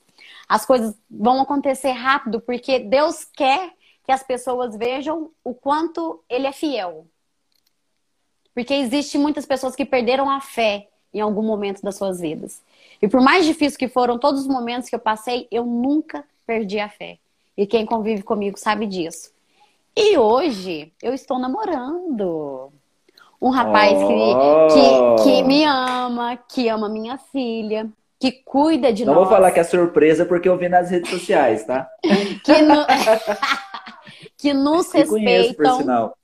[0.49, 3.73] As coisas vão acontecer rápido, porque Deus quer
[4.05, 7.07] que as pessoas vejam o quanto ele é fiel.
[8.57, 12.63] Porque existe muitas pessoas que perderam a fé em algum momento das suas vidas.
[13.03, 16.81] E por mais difícil que foram todos os momentos que eu passei, eu nunca perdi
[16.81, 17.19] a fé.
[17.55, 19.31] E quem convive comigo sabe disso.
[19.95, 22.73] E hoje eu estou namorando
[23.43, 24.69] um rapaz oh.
[24.69, 27.87] que, que, que, me ama, que ama minha filha,
[28.19, 29.21] que cuida de Não nós.
[29.21, 31.87] Não vou falar que é surpresa porque eu vi nas redes sociais, tá?
[32.43, 32.87] que, no...
[34.39, 35.09] que nos respeitam.
[35.09, 36.17] Conheço, por sinal.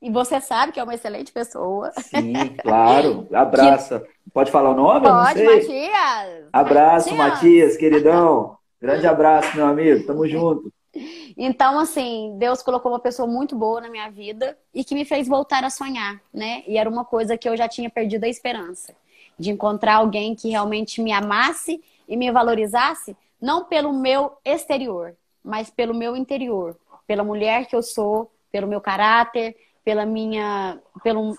[0.00, 1.92] E você sabe que é uma excelente pessoa.
[1.92, 2.32] Sim,
[2.62, 3.28] claro.
[3.34, 4.00] Abraça.
[4.00, 4.30] Que...
[4.32, 5.06] Pode falar o nome?
[5.06, 6.48] Pode, Matias.
[6.52, 7.34] Abraço, Matias.
[7.34, 8.56] Matias, queridão.
[8.80, 10.06] Grande abraço, meu amigo.
[10.06, 10.72] Tamo junto.
[11.36, 15.28] Então, assim, Deus colocou uma pessoa muito boa na minha vida e que me fez
[15.28, 16.64] voltar a sonhar, né?
[16.66, 18.94] E era uma coisa que eu já tinha perdido a esperança
[19.38, 25.70] de encontrar alguém que realmente me amasse e me valorizasse, não pelo meu exterior, mas
[25.70, 29.56] pelo meu interior, pela mulher que eu sou, pelo meu caráter,
[29.90, 31.36] pela minha, pelo,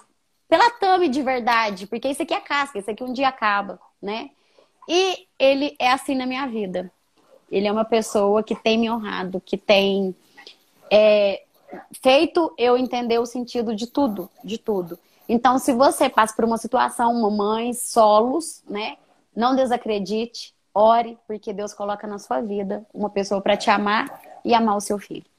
[0.49, 4.31] pela Tami de verdade, porque isso aqui é casca, isso aqui um dia acaba, né?
[4.89, 6.91] E ele é assim na minha vida.
[7.49, 10.13] Ele é uma pessoa que tem me honrado, que tem
[10.91, 11.43] é,
[12.03, 14.99] feito eu entender o sentido de tudo, de tudo.
[15.29, 18.97] Então, se você passa por uma situação, mamãe, solos, né?
[19.33, 24.53] Não desacredite, ore, porque Deus coloca na sua vida uma pessoa para te amar e
[24.53, 25.30] amar o seu filho.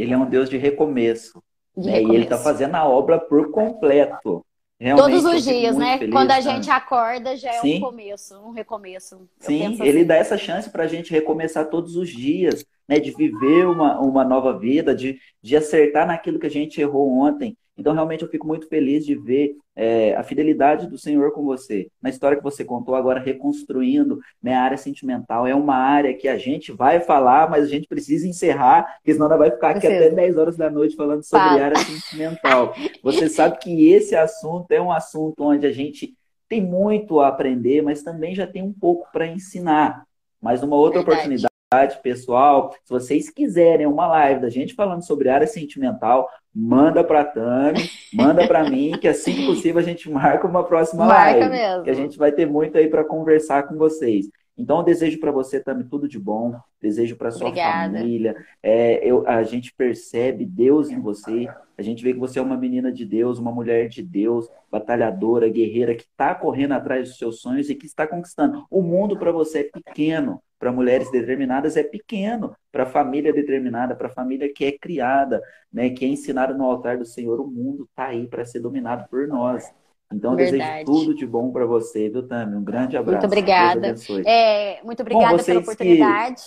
[0.00, 1.42] Ele é um Deus de recomeço.
[1.76, 2.02] De né?
[2.02, 4.44] E ele está fazendo a obra por completo.
[4.80, 5.98] Realmente, Todos os dias, né?
[5.98, 7.78] Feliz, Quando a gente acorda, já é Sim.
[7.78, 9.28] um começo, um recomeço.
[9.40, 10.06] Sim, ele assim.
[10.06, 13.00] dá essa chance para a gente recomeçar todos os dias, né?
[13.00, 17.56] De viver uma, uma nova vida, de, de acertar naquilo que a gente errou ontem.
[17.78, 21.88] Então, realmente, eu fico muito feliz de ver é, a fidelidade do Senhor com você.
[22.02, 25.46] Na história que você contou, agora reconstruindo né, a área sentimental.
[25.46, 29.26] É uma área que a gente vai falar, mas a gente precisa encerrar, porque senão
[29.26, 31.62] ela vai ficar aqui até 10 horas da noite falando sobre Fala.
[31.62, 32.74] área sentimental.
[33.02, 36.14] Você sabe que esse assunto é um assunto onde a gente
[36.48, 40.04] tem muito a aprender, mas também já tem um pouco para ensinar.
[40.42, 41.18] Mas uma outra Verdade.
[41.18, 41.57] oportunidade
[42.02, 47.90] pessoal, se vocês quiserem uma live da gente falando sobre área sentimental, manda para Tami,
[48.12, 51.50] manda para mim, que assim que possível a gente marca uma próxima marca live.
[51.50, 51.84] Mesmo.
[51.84, 54.30] Que a gente vai ter muito aí para conversar com vocês.
[54.56, 56.58] Então, eu desejo para você, Tami, tudo de bom.
[56.80, 57.96] Desejo para sua Obrigada.
[57.96, 58.34] família.
[58.60, 61.48] É, eu, a gente percebe Deus em você.
[61.76, 65.48] A gente vê que você é uma menina de Deus, uma mulher de Deus, batalhadora,
[65.48, 68.66] guerreira, que está correndo atrás dos seus sonhos e que está conquistando.
[68.68, 73.94] O mundo para você é pequeno para mulheres determinadas é pequeno, para a família determinada,
[73.94, 75.40] para a família que é criada,
[75.72, 79.08] né, que é ensinada no altar do Senhor, o mundo está aí para ser dominado
[79.08, 79.72] por nós.
[80.12, 80.84] Então, Verdade.
[80.84, 82.56] desejo tudo de bom para você, viu, Tami?
[82.56, 83.18] Um grande abraço.
[83.18, 83.94] Muito obrigada.
[84.26, 86.42] É, muito obrigada bom, pela oportunidade.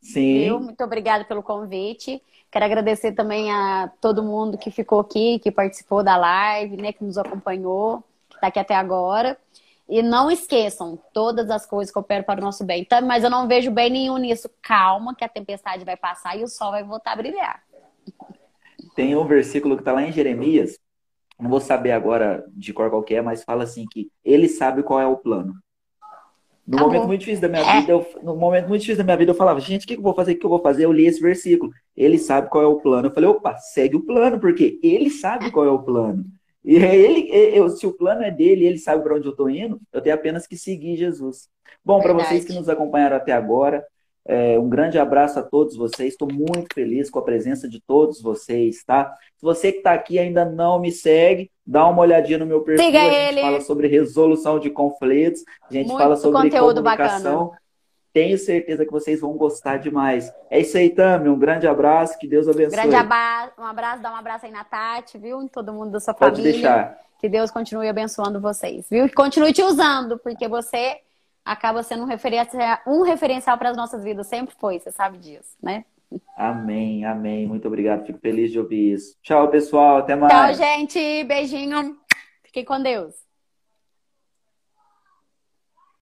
[0.00, 0.06] Que...
[0.06, 0.38] Sim.
[0.44, 0.60] Viu?
[0.60, 2.22] Muito obrigada pelo convite.
[2.50, 7.02] Quero agradecer também a todo mundo que ficou aqui, que participou da live, né, que
[7.02, 9.36] nos acompanhou, que está aqui até agora.
[9.92, 12.80] E não esqueçam, todas as coisas cooperam para o nosso bem.
[12.80, 14.48] Então, mas eu não vejo bem nenhum nisso.
[14.62, 17.62] Calma, que a tempestade vai passar e o sol vai voltar a brilhar.
[18.96, 20.78] Tem um versículo que está lá em Jeremias,
[21.38, 24.98] não vou saber agora de cor qual é, mas fala assim que ele sabe qual
[24.98, 25.52] é o plano.
[26.66, 26.94] No Acabou.
[26.94, 27.80] momento muito difícil da minha é.
[27.80, 30.00] vida, eu, no momento muito difícil da minha vida, eu falava, gente, o que, que
[30.00, 30.32] eu vou fazer?
[30.32, 30.86] O que eu vou fazer?
[30.86, 31.70] Eu li esse versículo.
[31.94, 33.08] Ele sabe qual é o plano.
[33.08, 36.24] Eu falei, opa, segue o plano, porque ele sabe qual é o plano.
[36.64, 39.50] E é ele, eu, se o plano é dele, ele sabe para onde eu estou
[39.50, 41.48] indo, eu tenho apenas que seguir Jesus.
[41.84, 43.84] Bom, para vocês que nos acompanharam até agora,
[44.24, 46.12] É, um grande abraço a todos vocês.
[46.12, 49.12] Estou muito feliz com a presença de todos vocês, tá?
[49.36, 52.84] Se você que está aqui ainda não me segue, dá uma olhadinha no meu perfil.
[52.86, 53.40] Siga a gente ele.
[53.40, 57.46] fala sobre resolução de conflitos, a gente Muito fala sobre conteúdo comunicação.
[57.48, 57.61] bacana.
[58.12, 60.30] Tenho certeza que vocês vão gostar demais.
[60.50, 61.28] É isso aí, Tami.
[61.30, 62.18] Um grande abraço.
[62.18, 62.76] Que Deus abençoe.
[62.76, 65.42] Grande abraço, um abraço, dá um abraço aí na Tati, viu?
[65.42, 66.52] Em todo mundo da sua Pode família.
[66.52, 66.98] deixar.
[67.18, 69.08] Que Deus continue abençoando vocês, viu?
[69.08, 70.98] Que continue te usando, porque você
[71.44, 74.26] acaba sendo um referencial, um referencial para as nossas vidas.
[74.26, 75.84] Sempre foi, você sabe disso, né?
[76.36, 77.46] Amém, amém.
[77.46, 78.04] Muito obrigado.
[78.04, 79.16] Fico feliz de ouvir isso.
[79.22, 79.98] Tchau, pessoal.
[79.98, 80.32] Até mais.
[80.32, 81.24] Tchau, gente.
[81.24, 81.96] Beijinho.
[82.42, 83.14] Fiquem com Deus.